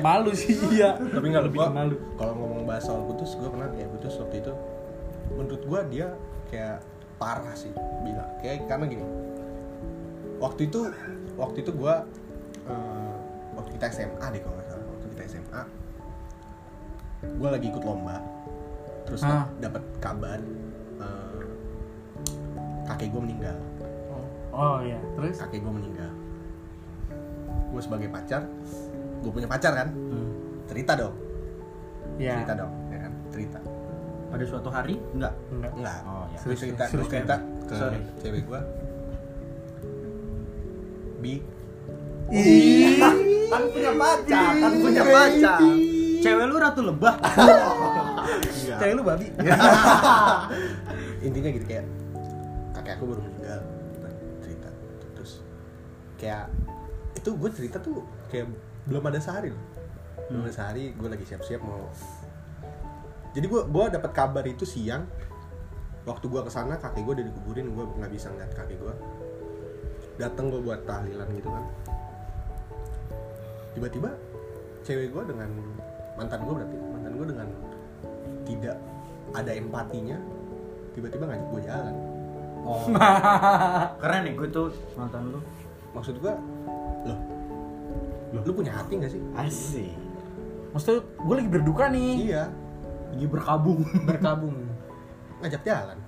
Malu 0.00 0.32
sih 0.32 0.56
iya. 0.72 0.96
Tapi 0.96 1.26
nggak 1.28 1.52
lebih 1.52 1.60
malu. 1.68 1.96
kalau 2.16 2.32
ngomong 2.32 2.64
bahas 2.64 2.84
soal 2.84 3.04
putus 3.04 3.36
gue 3.36 3.44
pernah 3.44 3.68
kayak 3.68 3.92
putus 3.92 4.16
waktu 4.16 4.40
itu. 4.40 4.52
Menurut 5.36 5.62
gue 5.64 5.80
dia 5.92 6.06
kayak 6.48 6.80
parah 7.16 7.52
sih 7.52 7.72
bilang 8.00 8.28
kayak 8.40 8.64
karena 8.64 8.88
gini. 8.88 9.04
Waktu 10.40 10.68
itu 10.68 10.88
waktu 11.36 11.60
itu 11.60 11.70
gue 11.72 11.94
waktu 13.52 13.70
kita 13.76 13.84
SMA 13.92 14.26
deh 14.32 14.40
kalau 14.40 14.54
nggak 14.56 14.68
salah. 14.68 14.86
Waktu 14.96 15.06
kita 15.12 15.22
SMA 15.28 15.62
gue 17.36 17.48
lagi 17.52 17.66
ikut 17.68 17.84
lomba. 17.84 18.16
Terus 19.04 19.20
Ah. 19.24 19.44
dapat 19.60 19.82
kabar 20.00 20.40
eh, 20.98 21.42
kakek 22.86 23.12
gue 23.12 23.22
meninggal 23.22 23.56
oh 24.56 24.78
iya. 24.80 24.98
Terus? 25.20 25.36
Kakek 25.36 25.60
gue 25.60 25.72
meninggal. 25.72 26.10
Gue 27.70 27.82
sebagai 27.84 28.08
pacar 28.08 28.42
gue 29.26 29.32
punya 29.34 29.48
pacar 29.50 29.72
kan? 29.74 29.88
Cerita 30.70 30.92
dong. 30.94 31.14
Ya 32.16 32.38
cerita 32.40 32.54
dong 32.64 32.72
ya 32.88 32.98
kan? 33.02 33.12
Cerita. 33.34 33.58
Pada 34.30 34.44
suatu 34.46 34.68
hari? 34.70 34.94
Enggak. 35.12 35.34
Enggak. 35.50 35.72
Enggak. 35.74 36.00
Oh, 36.06 36.24
ya. 36.30 36.38
Terus 36.46 36.58
cerita 36.62 36.82
terus 36.86 37.06
cerita 37.10 37.36
ke 37.66 37.74
Sorry. 37.74 37.98
cewek 38.22 38.42
gua. 38.46 38.60
Bi 41.20 41.34
Ih. 42.26 42.98
kan 43.46 43.62
punya 43.70 43.92
pacar 43.94 44.52
kan 44.58 44.72
punya 44.78 45.02
pacar. 45.02 45.60
Cewek 46.22 46.44
lu 46.46 46.56
ratu 46.58 46.80
lebah. 46.82 47.14
Cewek 48.80 48.94
lu 48.94 49.02
babi. 49.02 49.26
Intinya 51.22 51.50
gitu 51.50 51.66
kayak 51.66 51.86
kakek 52.74 52.98
aku 52.98 53.04
baru 53.10 53.20
meninggal 53.26 53.75
kayak 56.16 56.48
itu 57.16 57.30
gue 57.32 57.50
cerita 57.52 57.80
tuh 57.80 58.04
kayak 58.28 58.48
belum 58.88 59.04
ada 59.08 59.20
sehari 59.20 59.52
loh. 59.52 59.64
Belum 60.28 60.44
ada 60.44 60.54
sehari 60.54 60.92
gue 60.92 61.08
lagi 61.08 61.24
siap-siap 61.24 61.60
mau. 61.62 61.88
Jadi 63.36 63.46
gue 63.52 63.62
gua 63.68 63.92
dapat 63.92 64.10
kabar 64.16 64.44
itu 64.48 64.64
siang 64.64 65.04
waktu 66.08 66.24
gue 66.30 66.40
ke 66.40 66.48
sana 66.48 66.78
kakek 66.80 67.02
gue 67.04 67.14
udah 67.20 67.26
dikuburin 67.28 67.66
gue 67.74 67.84
nggak 67.98 68.12
bisa 68.14 68.30
ngeliat 68.30 68.52
kakek 68.54 68.78
gue 68.78 68.94
datang 70.16 70.48
gue 70.48 70.60
buat 70.62 70.86
tahlilan 70.88 71.28
gitu 71.36 71.50
kan. 71.52 71.64
Tiba-tiba 73.76 74.10
cewek 74.86 75.12
gue 75.12 75.22
dengan 75.28 75.50
mantan 76.16 76.40
gue 76.46 76.54
berarti 76.56 76.76
mantan 76.80 77.12
gue 77.12 77.26
dengan 77.28 77.48
tidak 78.46 78.76
ada 79.34 79.52
empatinya 79.52 80.16
tiba-tiba 80.96 81.24
ngajak 81.28 81.48
gue 81.52 81.62
jalan. 81.66 81.94
Oh. 82.66 82.86
Keren 84.00 84.22
nih 84.24 84.34
gue 84.38 84.48
tuh 84.48 84.72
nonton 84.96 85.22
lu 85.36 85.40
maksud 85.96 86.20
gue 86.20 86.34
loh 87.08 87.18
lu 88.44 88.52
punya 88.52 88.74
hati 88.74 89.00
gak 89.00 89.10
sih? 89.10 89.22
Asik. 89.38 89.96
Maksudnya 90.74 91.00
gue 91.02 91.34
lagi 91.34 91.50
berduka 91.50 91.84
nih. 91.88 92.12
Iya. 92.30 92.44
Lagi 93.14 93.26
berkabung. 93.26 93.80
Berkabung. 94.04 94.56
Ngajak 95.40 95.62
jalan. 95.64 95.98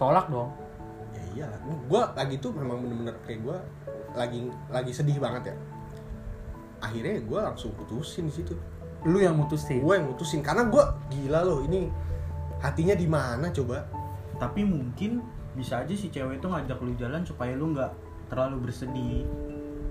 Tolak 0.00 0.26
dong. 0.32 0.50
Ya 1.14 1.22
iyalah. 1.36 1.58
Gue 1.62 2.02
lagi 2.16 2.34
tuh 2.42 2.50
memang 2.56 2.82
bener-bener 2.82 3.14
kayak 3.22 3.40
gue 3.44 3.56
lagi 4.16 4.40
lagi 4.72 4.92
sedih 4.92 5.22
banget 5.22 5.52
ya. 5.52 5.56
Akhirnya 6.82 7.22
gue 7.22 7.38
langsung 7.38 7.70
putusin 7.76 8.26
di 8.26 8.34
situ. 8.34 8.54
Lu 9.06 9.22
yang 9.22 9.38
mutusin? 9.38 9.78
Gue 9.84 10.00
yang 10.00 10.10
mutusin. 10.10 10.42
Karena 10.42 10.66
gue 10.66 10.84
gila 11.14 11.46
loh 11.46 11.62
ini 11.62 11.86
hatinya 12.58 12.98
di 12.98 13.06
mana 13.06 13.52
coba? 13.54 13.86
Tapi 14.38 14.66
mungkin 14.66 15.22
bisa 15.54 15.82
aja 15.82 15.94
si 15.94 16.10
cewek 16.10 16.38
itu 16.38 16.46
ngajak 16.46 16.78
lu 16.82 16.94
jalan 16.94 17.22
supaya 17.26 17.54
lu 17.54 17.74
nggak 17.74 17.90
terlalu 18.28 18.68
bersedih. 18.68 19.24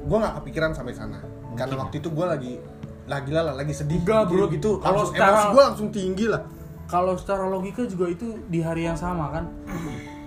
Gue 0.07 0.17
nggak 0.17 0.35
kepikiran 0.41 0.71
sampai 0.77 0.93
sana. 0.95 1.19
Karena 1.57 1.75
ya. 1.75 1.79
waktu 1.83 1.95
itu 1.99 2.09
gue 2.13 2.25
lagi 2.25 2.53
lagi 3.07 3.29
lah 3.33 3.53
lagi 3.55 3.73
sedih. 3.73 3.99
Enggak, 4.03 4.29
bro. 4.29 4.45
gitu 4.51 4.79
Kalau 4.79 5.03
kalau 5.03 5.03
secara- 5.09 5.31
emosi 5.33 5.47
gue 5.51 5.63
langsung 5.63 5.89
tinggi 5.91 6.25
lah. 6.29 6.41
Kalau 6.87 7.13
secara 7.19 7.43
logika 7.51 7.83
juga 7.83 8.07
itu 8.07 8.39
di 8.47 8.63
hari 8.63 8.87
yang 8.87 8.95
sama 8.95 9.27
kan? 9.35 9.45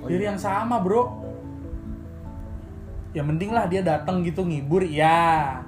Oh, 0.04 0.08
di 0.08 0.20
hari 0.20 0.28
iya. 0.28 0.36
yang 0.36 0.40
sama 0.40 0.76
bro. 0.82 1.08
Ya 3.16 3.22
mending 3.26 3.50
lah 3.50 3.66
dia 3.66 3.82
datang 3.82 4.22
gitu 4.22 4.46
ngibur 4.46 4.86
ya 4.86 5.58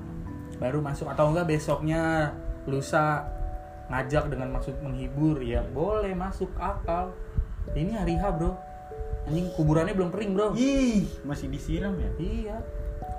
baru 0.62 0.78
masuk 0.78 1.11
atau 1.11 1.35
enggak 1.35 1.50
besoknya 1.50 2.31
lusa 2.70 3.26
ngajak 3.90 4.31
dengan 4.31 4.55
maksud 4.55 4.78
menghibur 4.78 5.42
ya 5.42 5.64
boleh 5.74 6.14
masuk 6.14 6.52
akal. 6.61 7.11
Ini 7.72 7.98
hari 7.98 8.14
H 8.14 8.31
bro 8.37 8.71
anjing 9.28 9.46
kuburannya 9.54 9.94
belum 9.94 10.11
kering 10.11 10.30
bro. 10.35 10.54
Ih, 10.58 11.06
masih 11.22 11.46
disiram 11.46 11.94
ya? 11.98 12.11
iya. 12.18 12.56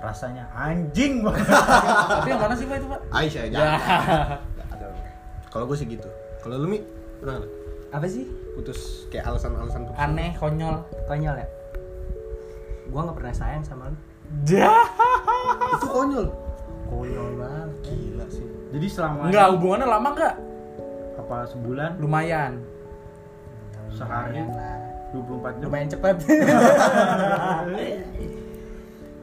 Rasanya 0.04 0.52
anjing 0.52 1.24
banget. 1.24 1.48
tapi 2.20 2.28
yang 2.28 2.40
mana 2.44 2.54
sih 2.56 2.66
pak 2.68 2.76
itu 2.76 2.86
pak? 2.92 3.00
Aisyah 3.08 3.42
ya 3.48 3.48
aja. 3.48 3.60
Ada 4.74 4.86
kalau 5.48 5.64
gue 5.70 5.76
sih 5.80 5.86
gitu. 5.88 6.08
Kalau 6.44 6.60
lu 6.60 6.66
mi? 6.68 6.78
Nggak? 7.24 7.48
Apa 7.94 8.06
sih? 8.10 8.28
Putus 8.52 9.08
kayak 9.08 9.32
alasan-alasan 9.32 9.88
putus. 9.88 10.00
Aneh 10.02 10.36
konyol. 10.36 10.84
Konyol 11.08 11.36
ya? 11.40 11.48
Gua 12.92 13.00
nggak 13.08 13.16
pernah 13.16 13.34
sayang 13.34 13.64
sama 13.64 13.88
lu. 13.88 13.98
Itu 14.44 15.86
konyol. 15.88 16.26
Konyol 16.90 17.28
banget. 17.40 17.70
Gila 17.88 18.26
sih. 18.28 18.46
Jadi 18.76 18.86
selama 18.90 19.30
enggak 19.32 19.46
hubungannya 19.56 19.86
lama 19.88 20.08
enggak 20.12 20.34
apa 21.14 21.48
sebulan, 21.48 21.96
lumayan. 21.96 22.60
Sehari, 23.94 24.42
Lumayan 24.42 24.50
lah 24.58 24.83
24 25.14 25.62
jam. 25.62 25.66
lumayan 25.70 25.88
cepet. 25.88 26.16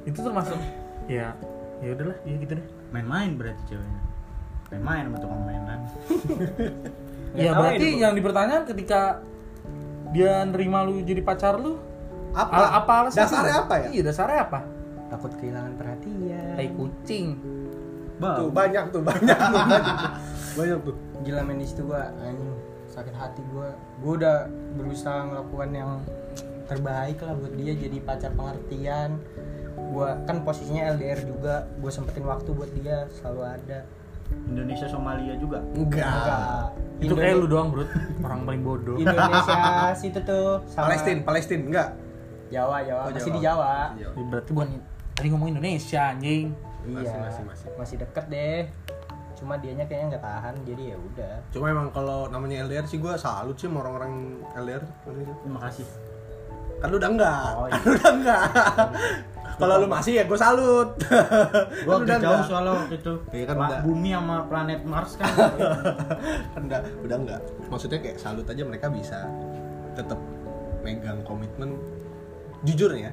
Itu 0.09 0.19
termasuk 0.23 0.57
ya 1.05 1.35
ya 1.83 1.89
udahlah 1.97 2.17
ya 2.23 2.35
gitu 2.39 2.53
deh. 2.55 2.65
Main-main 2.95 3.35
berarti 3.35 3.61
ceweknya. 3.67 4.01
Main-main 4.71 5.03
sama 5.11 5.17
tukang 5.19 5.41
mainan. 5.43 5.79
Ya 7.31 7.55
berarti 7.55 7.95
ya, 7.95 8.11
yang 8.11 8.13
dipertanyakan 8.19 8.67
ketika 8.67 9.23
dia 10.11 10.43
nerima 10.43 10.83
lu 10.83 10.99
jadi 10.99 11.23
pacar 11.23 11.55
lu 11.55 11.79
apa? 12.35 12.51
Al- 12.51 12.73
apa 12.83 12.91
alasan 13.07 13.23
dasarnya 13.23 13.55
apa 13.63 13.75
ya? 13.79 13.87
Iya 13.95 14.01
dasarnya 14.11 14.39
apa? 14.51 14.59
Takut 15.07 15.31
kehilangan 15.39 15.79
perhatian. 15.79 16.59
Tai 16.59 16.67
kucing. 16.75 17.39
Tuh 18.19 18.19
Bau. 18.19 18.51
banyak 18.51 18.83
tuh 18.91 18.99
banyak. 18.99 19.37
Tuh 19.39 20.59
banyak, 20.59 20.77
tuh. 20.91 20.95
Gila 21.23 21.39
men 21.47 21.63
di 21.63 21.67
situ 21.71 21.87
gua 21.87 22.11
anjing 22.19 22.51
sakit 22.91 23.15
hati 23.15 23.41
gua. 23.49 23.71
Gua 23.97 24.13
udah 24.17 24.37
berusaha 24.75 25.25
ngelakukan 25.25 25.69
yang 25.71 25.91
terbaik 26.67 27.17
lah 27.19 27.33
buat 27.33 27.53
dia 27.55 27.73
jadi 27.73 27.97
pacar 27.99 28.31
pengertian. 28.31 29.17
Gua 29.91 30.19
kan 30.23 30.43
posisinya 30.43 30.91
LDR 30.93 31.19
juga 31.23 31.65
gua 31.79 31.89
sempetin 31.89 32.23
waktu 32.23 32.49
buat 32.51 32.71
dia 32.73 33.07
selalu 33.11 33.41
ada. 33.47 33.79
Indonesia 34.47 34.87
Somalia 34.87 35.35
juga. 35.35 35.59
enggak. 35.71 36.07
Enggak 36.07 36.63
itu 37.01 37.13
kayak 37.13 37.35
lu 37.35 37.47
doang 37.47 37.67
bro. 37.67 37.83
Orang 38.21 38.45
paling 38.45 38.61
bodoh. 38.61 38.95
Indonesia 38.95 39.91
situ 39.91 40.19
tuh 40.21 40.61
sama 40.69 40.87
Palestina 40.87 41.19
Palestina 41.25 41.63
enggak? 41.65 41.89
Jawa 42.47 42.83
Jawa 42.83 43.01
Oh, 43.01 43.11
masih 43.11 43.27
Jawa. 43.27 43.35
di 43.35 43.41
Jawa. 43.41 43.71
Iya. 43.95 44.07
Ya, 44.07 44.23
berarti 44.27 44.49
bukan 44.51 44.69
tadi 45.11 45.27
ngomong 45.27 45.49
Indonesia 45.49 46.01
anjing. 46.07 46.47
Iya 46.81 46.97
Masih, 47.13 47.43
masih, 47.45 47.69
masih. 47.77 47.95
deket 47.99 48.25
deh 48.25 48.61
cuma 49.41 49.57
dianya 49.57 49.83
kayaknya 49.83 50.07
nggak 50.11 50.23
tahan 50.23 50.55
jadi 50.61 50.83
ya 50.85 50.97
udah 51.01 51.33
cuma 51.49 51.65
emang 51.67 51.87
kalau 51.89 52.29
namanya 52.29 52.61
LDR 52.63 52.85
sih 52.85 52.95
gue 52.95 53.09
salut 53.15 53.55
sih 53.55 53.65
sama 53.65 53.81
orang-orang 53.81 54.13
LDR 54.53 54.85
Terima 55.03 55.59
kasih. 55.59 55.87
kan 56.77 56.87
lu 56.87 56.97
udah 56.97 57.09
enggak 57.09 57.49
Oh, 57.51 57.65
iya. 57.65 57.73
kan 57.73 57.81
lu 57.83 57.91
udah 57.91 58.11
enggak 58.11 58.41
kalau 59.59 59.75
lu 59.77 59.87
masih 59.87 60.13
ya 60.15 60.23
gue 60.23 60.39
salut 60.39 60.89
Gua 61.85 61.93
Kan 61.95 62.01
udah 62.03 62.17
jauh 62.17 62.29
enggak. 62.31 62.47
soalnya 62.47 62.71
waktu 62.75 62.95
itu. 62.95 63.13
Iya 63.31 63.45
kan 63.45 63.55
Ma- 63.55 63.67
udah. 63.67 63.79
Bumi 63.83 64.09
sama 64.11 64.37
planet 64.45 64.81
Mars 64.83 65.11
kan. 65.15 65.29
kan 66.53 66.61
udah 66.63 66.79
udah 67.01 67.17
enggak 67.19 67.39
maksudnya 67.67 67.99
kayak 67.99 68.17
salut 68.17 68.45
aja 68.45 68.61
mereka 68.61 68.87
bisa 68.87 69.25
tetap 69.91 70.17
megang 70.81 71.21
komitmen 71.21 71.77
jujur 72.61 72.89
ya 72.91 73.09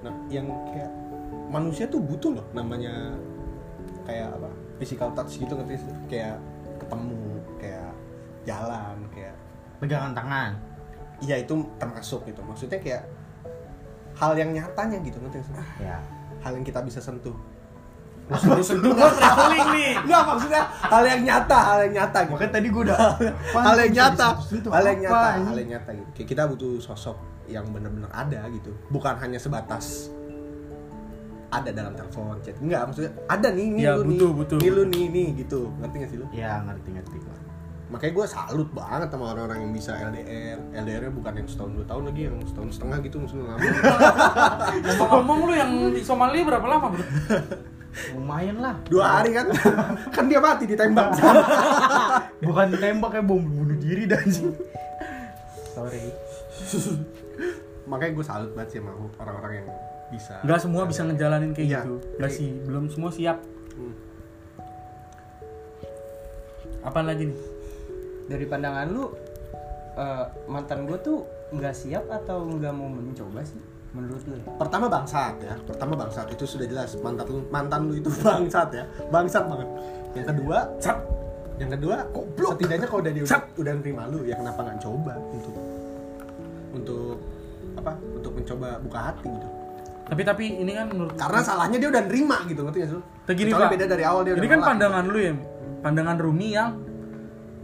nah 0.00 0.14
yang 0.28 0.46
kayak 0.68 0.90
manusia 1.46 1.86
tuh 1.86 1.98
butuh 1.98 2.30
loh 2.32 2.46
namanya 2.50 3.14
kayak 4.02 4.30
apa 4.30 4.50
physical 4.78 5.10
touch 5.14 5.38
gitu 5.38 5.52
ngerti 5.54 5.80
sih? 5.80 5.92
Kayak 6.10 6.36
ketemu 6.80 7.20
kayak 7.60 7.90
jalan 8.44 8.96
kayak 9.14 9.34
Pegangan 9.80 10.12
tangan. 10.16 10.52
iya 11.20 11.36
itu 11.40 11.54
termasuk 11.76 12.24
gitu. 12.28 12.40
Maksudnya 12.44 12.78
kayak 12.80 13.02
hal 14.14 14.32
yang 14.38 14.50
nyatanya 14.54 14.98
gitu 15.02 15.18
ngerti 15.20 15.40
sih? 15.44 15.54
Ya. 15.82 15.98
hal 16.44 16.52
yang 16.60 16.64
kita 16.66 16.84
bisa 16.84 17.00
sentuh. 17.00 17.32
Sentuh 18.36 18.64
sentuh. 18.64 18.92
gua 18.92 19.08
traveling 19.12 19.68
nih. 19.76 19.92
Enggak 20.04 20.22
maksudnya 20.28 20.62
hal 20.68 21.02
yang 21.04 21.22
nyata, 21.24 21.58
hal 21.60 21.78
yang 21.88 21.94
nyata 21.96 22.18
gitu. 22.24 22.32
Makanya 22.36 22.52
tadi 22.52 22.66
gua 22.68 22.82
udah 22.84 22.98
hal 23.64 23.76
yang 23.80 23.92
nyata, 23.92 24.28
hal 24.72 24.84
yang 24.84 25.00
nyata, 25.04 25.28
hal 25.44 25.56
yang 25.56 25.70
nyata 25.76 25.90
gitu. 25.96 26.10
Kayak 26.16 26.28
kita 26.32 26.42
butuh 26.48 26.72
sosok 26.80 27.16
yang 27.44 27.64
benar-benar 27.68 28.08
ada 28.12 28.40
gitu, 28.48 28.72
bukan 28.88 29.20
hanya 29.20 29.36
sebatas 29.36 30.08
ada 31.54 31.70
dalam 31.70 31.92
telepon 31.94 32.38
chat. 32.42 32.56
Enggak, 32.58 32.82
maksudnya 32.90 33.12
ada 33.30 33.48
nih, 33.54 33.66
nih 33.70 33.82
Ya, 33.86 33.92
lu 33.94 34.02
butuh, 34.10 34.28
nih, 34.30 34.38
butuh, 34.38 34.58
nih 34.58 34.70
lu 34.70 34.82
nih, 34.90 35.04
nih 35.10 35.26
gitu. 35.46 35.60
Ngerti 35.78 35.96
gak 36.02 36.10
sih 36.10 36.18
lu? 36.18 36.26
Ya 36.34 36.52
ngerti 36.66 36.88
ngerti 36.90 37.16
gua. 37.22 37.36
Makanya 37.94 38.12
gue 38.16 38.26
salut 38.26 38.68
banget 38.74 39.08
sama 39.12 39.24
orang-orang 39.36 39.58
yang 39.68 39.72
bisa 39.76 39.92
LDR. 39.94 40.58
LDR-nya 40.72 41.12
bukan 41.14 41.32
yang 41.38 41.46
setahun 41.46 41.70
dua 41.78 41.86
tahun 41.86 42.02
lagi, 42.10 42.20
yang 42.26 42.36
setahun 42.42 42.70
setengah 42.74 42.98
gitu 43.06 43.16
maksudnya 43.22 43.44
lama. 43.54 43.60
ngomong-ngomong 44.98 45.38
lu 45.46 45.54
yang 45.54 45.72
di 45.94 46.02
Somalia 46.02 46.42
berapa 46.42 46.66
lama 46.66 46.86
bro 46.90 47.04
Lumayan 48.18 48.58
lah. 48.58 48.74
Dua 48.90 49.06
hari 49.06 49.30
kan? 49.38 49.46
kan 50.14 50.24
dia 50.26 50.42
mati 50.42 50.66
ditembak. 50.66 51.14
Bukan 52.48 52.66
tembak 52.82 53.10
kayak 53.14 53.26
bom 53.30 53.38
bunuh 53.38 53.78
diri 53.78 54.10
dan 54.10 54.26
sih. 54.26 54.50
sorry 55.74 56.10
Makanya 57.86 58.12
gue 58.18 58.24
salut 58.26 58.50
banget 58.58 58.68
sih 58.74 58.78
sama 58.82 58.98
orang-orang 59.22 59.62
yang 59.62 59.68
bisa. 60.14 60.34
nggak 60.40 60.60
semua 60.62 60.82
bisa 60.86 61.02
ngejalanin 61.02 61.50
kayak 61.50 61.66
Iya. 61.66 61.80
gitu 61.82 61.94
nggak 62.16 62.32
sih 62.32 62.48
belum 62.62 62.84
semua 62.86 63.10
siap 63.10 63.38
Hmm. 63.74 63.94
apa 66.84 67.00
lagi 67.02 67.26
nih 67.26 67.38
dari 68.28 68.44
pandangan 68.46 68.86
lu 68.86 69.04
eh, 69.94 70.24
mantan 70.46 70.86
gue 70.86 70.98
tuh 71.00 71.18
nggak 71.50 71.74
siap 71.74 72.04
atau 72.06 72.46
nggak 72.46 72.70
mau 72.70 72.86
mencoba 72.86 73.42
sih 73.42 73.58
menurut 73.94 74.22
lu 74.26 74.34
ya? 74.38 74.44
pertama 74.58 74.86
bangsat 74.90 75.38
ya 75.38 75.54
pertama 75.62 75.94
bangsat 75.94 76.26
itu 76.30 76.44
sudah 76.44 76.66
jelas 76.66 76.94
mantan 76.98 77.26
lu 77.30 77.40
mantan 77.48 77.86
lu 77.86 77.94
itu 77.94 78.10
bangsat 78.26 78.68
ya 78.74 78.84
bangsat 79.08 79.44
banget 79.46 79.68
yang 80.14 80.26
kedua 80.26 80.58
Sat. 80.78 80.98
yang 81.58 81.70
kedua 81.70 82.02
setidaknya 82.54 82.86
kalau 82.90 83.00
udah 83.06 83.12
dia 83.14 83.22
udah, 83.22 83.40
udah 83.58 83.72
nerima 83.78 84.02
lu 84.10 84.18
ya 84.26 84.34
kenapa 84.34 84.60
nggak 84.66 84.78
coba 84.82 85.12
untuk 85.30 85.54
untuk 86.74 87.16
apa 87.78 87.92
untuk 88.14 88.32
mencoba 88.34 88.68
buka 88.82 88.98
hati 89.10 89.26
gitu 89.30 89.48
tapi 90.04 90.22
tapi 90.22 90.44
ini 90.60 90.72
kan 90.76 90.86
menurut 90.92 91.16
karena 91.16 91.40
salahnya 91.40 91.80
dia 91.80 91.88
udah 91.88 92.02
nerima 92.04 92.36
gitu 92.44 92.60
ngerti 92.60 92.78
gak 92.84 92.90
sih? 92.92 93.02
Kecuali 93.24 93.50
Pak. 93.56 93.70
beda 93.72 93.86
dari 93.88 94.04
awal 94.04 94.20
dia 94.28 94.32
ini 94.36 94.48
kan 94.48 94.60
pandangan 94.60 95.04
lu 95.08 95.18
ya 95.18 95.34
pandangan 95.80 96.16
Rumi 96.20 96.48
yang 96.52 96.70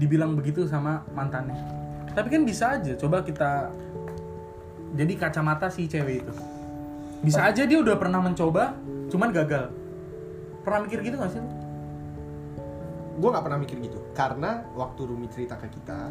dibilang 0.00 0.32
begitu 0.32 0.64
sama 0.64 1.04
mantannya. 1.12 1.60
Tapi 2.16 2.28
kan 2.32 2.42
bisa 2.48 2.80
aja 2.80 2.96
coba 2.96 3.20
kita 3.20 3.68
jadi 4.96 5.12
kacamata 5.20 5.68
si 5.68 5.84
cewek 5.84 6.24
itu. 6.24 6.32
Bisa 7.20 7.44
aja 7.44 7.68
dia 7.68 7.78
udah 7.78 8.00
pernah 8.00 8.24
mencoba 8.24 8.72
cuman 9.12 9.28
gagal. 9.36 9.68
Pernah 10.64 10.80
mikir 10.88 10.98
gitu 11.04 11.16
gak 11.20 11.32
sih? 11.36 11.44
Gue 13.20 13.28
nggak 13.28 13.44
pernah 13.44 13.60
mikir 13.60 13.76
gitu. 13.84 14.00
Karena 14.16 14.64
waktu 14.72 15.00
Rumi 15.04 15.28
cerita 15.28 15.60
ke 15.60 15.68
kita 15.68 16.08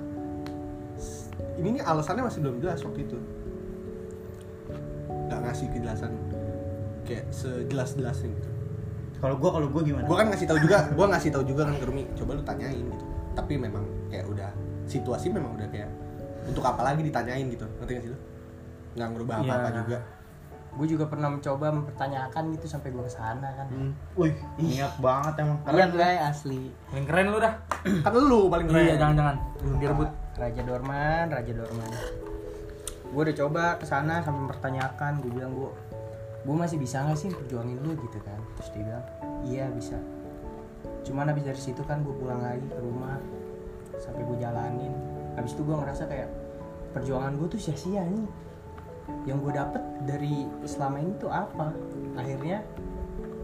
ini 1.59 1.79
nih 1.79 1.83
alasannya 1.83 2.23
masih 2.27 2.39
belum 2.43 2.57
jelas 2.63 2.79
waktu 2.83 3.03
itu 3.07 3.17
nggak 5.29 5.39
ngasih 5.45 5.67
kejelasan 5.69 6.11
kayak 7.05 7.25
sejelas-jelasnya 7.29 8.29
gitu 8.31 8.49
Kalau 9.19 9.35
gua 9.35 9.51
kalau 9.51 9.67
gua 9.67 9.81
gimana? 9.81 10.07
gue 10.07 10.15
kan 10.15 10.27
ngasih 10.27 10.47
tahu 10.47 10.59
juga 10.59 10.77
gue 10.89 11.05
ngasih 11.05 11.29
tahu 11.29 11.43
juga 11.43 11.61
kan 11.67 11.75
ke 11.75 11.85
Rumi 11.85 12.03
coba 12.15 12.31
lu 12.33 12.41
tanyain 12.41 12.81
gitu. 12.81 13.05
Tapi 13.35 13.53
memang 13.55 13.83
kayak 14.07 14.25
udah 14.25 14.49
situasi 14.85 15.27
memang 15.27 15.53
udah 15.53 15.67
kayak 15.67 15.91
untuk 16.43 16.63
apa 16.63 16.81
lagi 16.81 17.03
ditanyain? 17.03 17.45
gitu. 17.45 17.67
Ngerti 17.77 17.91
gak 17.93 18.03
sih 18.03 18.11
lu? 18.11 18.19
Nggak 18.95 19.07
ngerubah 19.11 19.35
Iya. 19.37 19.43
apa-apa 19.45 19.69
juga. 19.75 19.97
Gue 20.69 20.87
juga 20.87 21.05
pernah 21.05 21.29
mencoba 21.29 21.65
mempertanyakan 21.73 22.43
gitu 22.53 22.65
sampai 22.65 22.89
gue 22.89 23.03
ke 23.03 23.11
sana 23.11 23.47
kan. 23.53 23.67
Hmm. 23.67 23.91
Wih, 24.15 24.33
niat 24.55 24.93
banget 24.97 25.33
emang. 25.37 25.57
keren 25.63 25.89
gue 25.91 26.09
asli. 26.23 26.61
Paling 26.87 27.05
keren 27.05 27.25
lu 27.27 27.37
dah. 27.37 27.53
Kan 27.99 28.11
lu 28.15 28.39
paling 28.47 28.67
keren. 28.67 28.83
Iya 28.83 28.95
jangan 28.97 29.15
jangan 29.17 29.35
belum 29.59 29.77
direbut. 29.77 30.09
Raja 30.39 30.61
Dorman 30.63 31.25
Raja 31.27 31.51
Dorman 31.51 31.89
gue 33.09 33.21
udah 33.25 33.37
coba 33.45 33.63
ke 33.81 33.85
sana 33.89 34.21
sampai 34.21 34.45
mempertanyakan 34.45 35.11
gue 35.25 35.31
bilang 35.33 35.53
gue 35.57 35.71
gue 36.39 36.55
masih 36.55 36.79
bisa 36.79 37.03
nggak 37.03 37.19
sih 37.19 37.29
perjuangin 37.35 37.77
lu? 37.83 37.91
Gitu 37.99 38.19
kan. 38.23 38.39
Terus 38.57 38.69
dia 38.71 38.83
bilang 38.87 39.05
iya 39.43 39.65
bisa. 39.73 39.97
Cuman 41.03 41.27
habis 41.33 41.43
dari 41.43 41.59
situ 41.59 41.81
kan 41.83 42.05
gue 42.05 42.15
pulang 42.15 42.39
lagi 42.39 42.63
ke 42.63 42.79
rumah 42.79 43.19
sampai 43.99 44.23
gue 44.23 44.37
jalanin. 44.39 44.93
Habis 45.35 45.57
itu 45.57 45.61
gue 45.67 45.75
ngerasa 45.75 46.07
kayak 46.07 46.29
perjuangan 46.95 47.35
gue 47.35 47.47
tuh 47.51 47.59
sia-sia 47.59 48.07
nih. 48.07 48.27
Yang 49.25 49.37
gue 49.41 49.51
dapet 49.57 49.83
dari 50.05 50.47
selama 50.63 50.97
ini 51.01 51.11
tuh 51.19 51.33
apa? 51.33 51.75
Akhirnya 52.15 52.63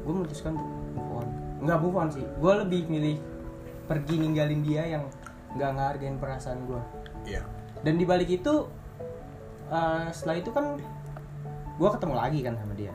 gue 0.05 0.13
memutuskan 0.13 0.55
untuk 0.55 0.71
move 0.95 1.11
on. 1.19 1.27
Nggak 1.65 1.79
move 1.81 1.97
on 1.99 2.09
sih 2.13 2.25
gue 2.25 2.53
lebih 2.63 2.81
milih 2.87 3.17
pergi 3.85 4.15
ninggalin 4.17 4.61
dia 4.65 4.83
yang 4.97 5.03
nggak 5.55 5.71
ngehargain 5.77 6.17
perasaan 6.19 6.67
gue 6.67 6.81
iya. 7.25 7.41
Dan 7.85 8.01
di 8.01 8.05
balik 8.05 8.27
itu 8.27 8.65
eh, 9.71 10.07
setelah 10.13 10.35
itu 10.37 10.49
kan 10.53 10.77
gue 11.75 11.89
ketemu 11.91 12.13
lagi 12.15 12.39
kan 12.41 12.53
sama 12.55 12.73
dia. 12.73 12.93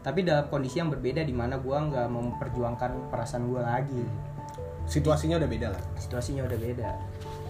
Tapi 0.00 0.24
dalam 0.24 0.48
kondisi 0.48 0.80
yang 0.80 0.88
berbeda 0.88 1.20
di 1.26 1.34
mana 1.34 1.60
gue 1.60 1.76
nggak 1.76 2.08
memperjuangkan 2.08 3.12
perasaan 3.12 3.52
gue 3.52 3.60
lagi. 3.60 4.04
Situasinya 4.88 5.36
udah 5.36 5.50
beda 5.50 5.68
lah. 5.76 5.82
Situasinya 6.00 6.48
udah 6.48 6.58
beda. 6.58 6.90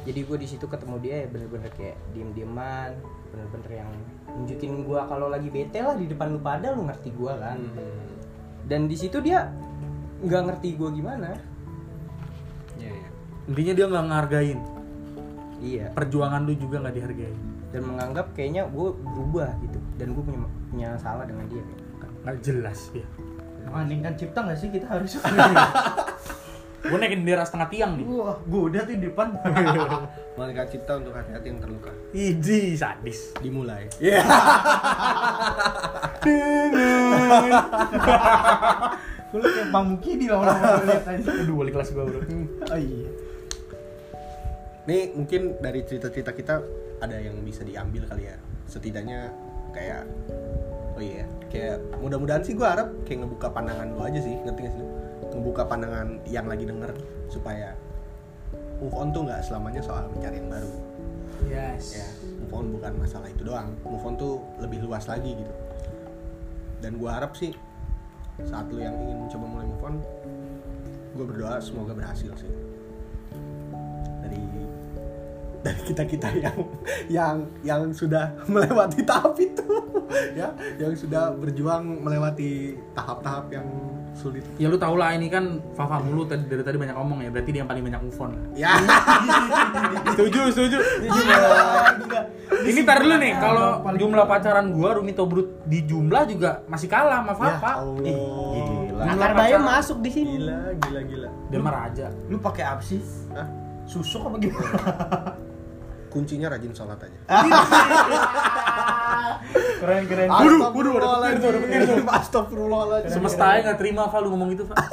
Jadi 0.09 0.21
gue 0.25 0.37
di 0.41 0.49
situ 0.49 0.65
ketemu 0.67 0.97
dia 0.99 1.15
ya 1.25 1.29
bener-bener 1.29 1.71
kayak 1.77 1.97
diem 2.17 2.33
dieman 2.33 2.97
bener-bener 3.31 3.85
yang 3.85 3.91
nunjukin 4.33 4.83
gue 4.83 5.01
kalau 5.07 5.31
lagi 5.31 5.53
bete 5.53 5.79
lah 5.79 5.95
di 5.95 6.11
depan 6.11 6.35
lu 6.35 6.41
pada 6.43 6.75
lu 6.75 6.89
ngerti 6.89 7.11
gue 7.15 7.33
kan. 7.37 7.59
Hmm. 7.61 8.09
dan 8.71 8.87
di 8.87 8.95
situ 8.95 9.19
dia 9.19 9.51
nggak 10.23 10.43
ngerti 10.51 10.79
gue 10.79 10.89
gimana. 10.95 11.37
Iya 12.81 12.91
iya. 12.91 13.09
Intinya 13.47 13.73
dia 13.77 13.87
nggak 13.87 14.05
ngehargain. 14.09 14.59
Iya. 15.61 15.87
Perjuangan 15.93 16.41
lu 16.49 16.55
juga 16.57 16.77
nggak 16.83 16.95
dihargain 16.97 17.50
dan 17.71 17.83
menganggap 17.87 18.27
kayaknya 18.35 18.67
gue 18.71 18.89
berubah 18.95 19.51
gitu. 19.63 19.79
Dan 19.99 20.15
gue 20.15 20.23
punya 20.23 20.41
punya 20.71 20.89
salah 20.99 21.25
dengan 21.27 21.47
dia. 21.47 21.63
Nggak 22.21 22.37
jelas 22.45 22.93
ya 22.93 23.07
Mengandingkan 23.71 24.13
cipta 24.19 24.45
nggak 24.45 24.59
sih 24.59 24.69
kita 24.69 24.87
harus? 24.91 25.17
gue 26.91 26.97
naikin 26.99 27.23
bendera 27.23 27.47
setengah 27.47 27.69
tiang 27.71 27.93
nih. 27.95 28.05
Wah, 28.09 28.37
gue 28.43 28.61
udah 28.73 28.81
tuh 28.83 28.95
di 28.99 29.07
depan. 29.07 29.29
Malaikat 30.39 30.67
cipta 30.75 30.99
untuk 30.99 31.15
hati-hati 31.15 31.47
yang 31.53 31.61
terluka. 31.63 31.93
Iji 32.11 32.75
sadis. 32.75 33.31
Dimulai. 33.39 33.87
Iya. 34.03 34.25
Gue 39.31 39.47
kayak 39.47 39.71
Bang 39.71 39.95
Mukidi 39.95 40.27
lama-lama 40.27 40.83
lihat 40.83 41.07
aja. 41.07 41.31
aduh 41.31 41.55
wali 41.55 41.71
kelas 41.71 41.95
gue 41.95 42.03
bro. 42.03 42.19
Oh 42.67 42.81
iya. 42.83 43.11
Nih 44.91 45.15
mungkin 45.15 45.63
dari 45.63 45.87
cerita-cerita 45.87 46.35
kita 46.35 46.55
ada 47.01 47.17
yang 47.17 47.37
bisa 47.41 47.65
diambil 47.65 48.05
kali 48.07 48.29
ya. 48.29 48.37
Setidaknya 48.69 49.33
kayak 49.73 50.05
oh 50.97 51.03
iya, 51.03 51.25
kayak 51.49 51.81
mudah-mudahan 51.99 52.45
sih 52.45 52.55
gue 52.55 52.67
harap 52.67 52.89
kayak 53.09 53.25
ngebuka 53.25 53.49
pandangan 53.51 53.89
lu 53.97 54.01
aja 54.05 54.21
sih, 54.21 54.37
ngerti 54.45 54.61
gak 54.69 54.75
sih? 54.77 54.87
Ngebuka 55.33 55.63
pandangan 55.67 56.09
yang 56.29 56.47
lagi 56.47 56.65
denger 56.69 56.93
supaya 57.33 57.73
move 58.81 58.97
on 58.97 59.13
tuh 59.13 59.25
nggak 59.29 59.41
selamanya 59.45 59.83
soal 59.85 60.09
mencari 60.13 60.37
yang 60.41 60.51
baru. 60.51 60.73
yes 61.49 61.85
Ya, 61.97 62.09
move 62.41 62.53
on 62.53 62.67
bukan 62.77 62.93
masalah 63.01 63.29
itu 63.33 63.43
doang. 63.45 63.73
Move 63.85 64.05
on 64.05 64.15
tuh 64.21 64.41
lebih 64.61 64.85
luas 64.85 65.09
lagi 65.09 65.37
gitu. 65.37 65.55
Dan 66.81 66.97
gue 67.01 67.11
harap 67.11 67.37
sih 67.37 67.53
saat 68.49 68.73
lu 68.73 68.81
yang 68.81 68.97
ingin 68.97 69.29
mencoba 69.29 69.45
mulai 69.45 69.67
move 69.69 69.85
on, 69.85 69.95
gue 71.13 71.25
berdoa 71.29 71.61
semoga 71.61 71.93
berhasil 71.93 72.33
sih 72.41 72.70
dari 75.61 75.81
kita 75.85 76.03
kita 76.09 76.29
yang 76.41 76.57
yang 77.09 77.37
yang 77.61 77.83
sudah 77.93 78.33
melewati 78.49 79.05
tahap 79.05 79.37
itu 79.37 79.69
ya. 80.33 80.49
Yang 80.81 81.07
sudah 81.07 81.37
berjuang 81.37 82.01
melewati 82.01 82.81
tahap-tahap 82.97 83.53
yang 83.53 83.67
sulit. 84.17 84.43
Ya 84.59 84.67
lu 84.67 84.77
tau 84.81 84.97
lah 84.99 85.15
ini 85.15 85.31
kan 85.31 85.63
Fafa 85.77 86.03
mulu 86.03 86.27
tadi 86.27 86.49
dari 86.49 86.65
tadi 86.65 86.77
banyak 86.81 86.97
ngomong 86.97 87.19
ya 87.23 87.31
berarti 87.31 87.51
dia 87.53 87.61
yang 87.63 87.71
paling 87.71 87.85
banyak 87.85 88.01
move 88.03 88.21
on. 88.21 88.33
Ya. 88.57 88.73
Setuju 90.17 90.41
setuju. 90.51 90.79
Ini 92.61 92.81
tar 92.85 93.01
dulu 93.01 93.17
nih 93.21 93.33
kalau 93.39 93.85
jumlah 93.95 94.27
pacaran 94.27 94.73
gua 94.75 94.99
Rumi 94.99 95.13
Tobrut 95.15 95.65
di 95.69 95.85
jumlah 95.87 96.27
juga 96.29 96.65
masih 96.67 96.89
kalah 96.91 97.23
sama 97.23 97.33
ya 97.33 97.37
Fafa. 97.39 97.71
Allah. 97.85 98.03
Gila. 98.05 99.03
Akar 99.05 99.17
pacaran. 99.17 99.37
bayam 99.37 99.63
masuk 99.65 99.99
di 100.03 100.11
sini. 100.11 100.33
Gila 100.41 100.59
gila 100.89 101.01
gila. 101.07 101.29
Dia 101.53 101.59
mah 101.61 101.73
raja. 101.73 102.07
Lu 102.27 102.37
pakai 102.41 102.65
apa 102.67 102.83
sih? 102.83 103.01
Hah? 103.37 103.47
Susuk 103.87 104.27
apa 104.27 104.37
gimana? 104.39 104.71
kuncinya 106.11 106.51
rajin 106.51 106.75
sholat 106.75 106.99
aja. 107.01 107.21
Keren 109.81 110.05
keren. 110.05 110.29
Waduh, 110.29 110.77
waduh, 110.77 110.93
ada 111.01 111.33
petir 111.33 111.41
tuh, 111.41 111.49
ada 111.49 111.59
petir 111.65 111.81
tuh. 111.89 112.05
Astagfirullahaladzim 112.21 113.17
semesta 113.17 113.45
aja 113.49 113.73
nggak 113.73 113.79
terima 113.81 114.13
Fa 114.13 114.21
lu 114.21 114.29
ngomong 114.37 114.53
gitu 114.53 114.69
Fa 114.69 114.77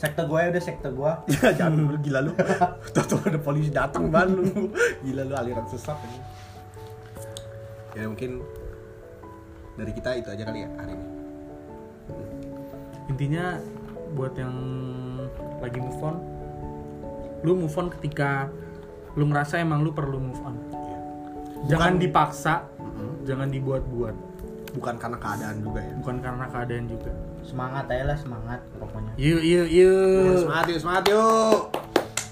Sekte 0.00 0.22
gue 0.24 0.40
udah 0.54 0.62
sekte 0.62 0.88
gue. 0.88 1.12
ya 1.28 1.50
jangan 1.52 1.76
lu 1.76 1.98
gila 2.00 2.24
lu. 2.24 2.32
Tahu 2.94 3.20
ada 3.26 3.36
polisi 3.36 3.68
datang 3.68 4.08
ban 4.08 4.32
lu. 4.32 4.72
Gila 5.04 5.28
lu 5.28 5.34
aliran 5.36 5.66
sesat 5.68 5.98
ini 6.06 6.18
ya 7.94 8.06
mungkin 8.06 8.42
dari 9.74 9.92
kita 9.94 10.10
itu 10.18 10.28
aja 10.30 10.42
kali 10.46 10.62
ya 10.66 10.70
hari 10.78 10.92
ini. 10.94 11.06
Intinya 13.10 13.44
buat 14.14 14.34
yang 14.38 14.54
lagi 15.62 15.78
move 15.78 16.02
on 16.02 16.16
lu 17.40 17.56
move 17.56 17.76
on 17.78 17.88
ketika 17.98 18.52
lu 19.12 19.24
ngerasa 19.26 19.58
emang 19.58 19.80
lu 19.80 19.90
perlu 19.90 20.18
move 20.18 20.40
on 20.40 20.54
jangan 21.66 21.94
Bukan- 21.94 22.00
dipaksa 22.00 22.54
Mm-mm. 22.76 23.24
jangan 23.24 23.48
dibuat-buat 23.48 24.16
bukan 24.70 24.94
karena 24.96 25.18
keadaan 25.18 25.56
juga 25.60 25.80
ya 25.80 25.94
bukan 25.98 26.16
karena 26.18 26.44
keadaan 26.46 26.86
juga 26.86 27.12
Semangat 27.40 27.88
aja 27.88 28.04
lah 28.04 28.14
semangat 28.14 28.60
pokoknya. 28.76 29.12
yuk 29.16 29.40
yuk 29.40 29.66
Yuk, 29.66 30.24
yuk 30.24 30.38
semangat 30.40 30.66
yuk 30.68 30.80
semangat 30.80 31.04
yuk 31.08 31.60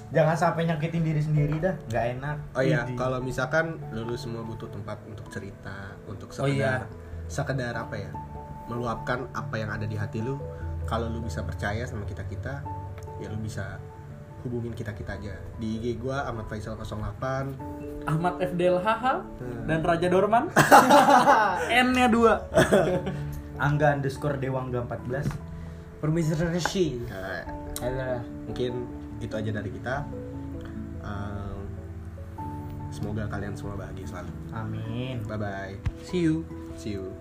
Jangan 0.09 0.33
sampai 0.35 0.65
nyakitin 0.65 1.05
diri 1.05 1.21
sendiri 1.21 1.55
dah, 1.59 1.77
nggak 1.85 2.05
enak. 2.17 2.37
oh 2.55 2.65
iya 2.65 2.81
kalau 2.95 3.21
misalkan 3.21 3.77
lu 3.91 4.17
semua 4.17 4.41
butuh 4.41 4.65
tempat 4.67 4.97
untuk 5.05 5.29
cerita 5.29 5.93
untuk 6.07 6.33
Oh 6.33 6.49
iya. 6.49 6.81
sekedar 7.29 7.69
sekedar 7.69 7.75
apa 7.77 7.95
ya 7.99 8.11
meluapkan 8.65 9.29
apa 9.33 9.55
yang 9.55 9.69
ada 9.69 9.85
di 9.85 9.93
hati 9.95 10.21
lu 10.21 10.41
kalau 10.85 11.09
lu 11.09 11.21
bisa 11.21 11.41
percaya 11.41 11.85
sama 11.85 12.05
kita 12.05 12.25
kita 12.25 12.65
ya 13.19 13.27
lu 13.27 13.37
bisa 13.37 13.77
hubungin 14.49 14.73
kita 14.73 14.97
kita 14.97 15.21
aja. 15.21 15.37
Di 15.61 15.77
IG 15.77 16.01
gua 16.01 16.25
Ahmad 16.25 16.49
Faisal 16.49 16.81
08 16.81 18.09
Ahmad 18.09 18.41
FDLHH 18.41 19.05
dan 19.69 19.81
Raja 19.85 20.09
Dorman. 20.09 20.49
N-nya 21.85 22.09
dua. 22.09 22.49
Angga 23.69 23.93
underscore 23.93 24.41
Dewangga 24.41 24.81
14 24.89 25.29
permisi 26.01 26.33
Nah, 27.11 27.43
adalah 27.85 28.23
mungkin 28.49 28.73
itu 29.21 29.35
aja 29.37 29.51
dari 29.53 29.69
kita. 29.69 30.09
Um, 31.05 31.69
semoga 32.89 33.29
kalian 33.29 33.53
semua 33.53 33.77
bahagia 33.77 34.09
selalu. 34.09 34.33
Amin. 34.57 35.21
Bye 35.29 35.37
bye 35.37 35.77
see 36.09 36.25
you. 36.25 36.49
See 36.79 36.97
you 36.97 37.13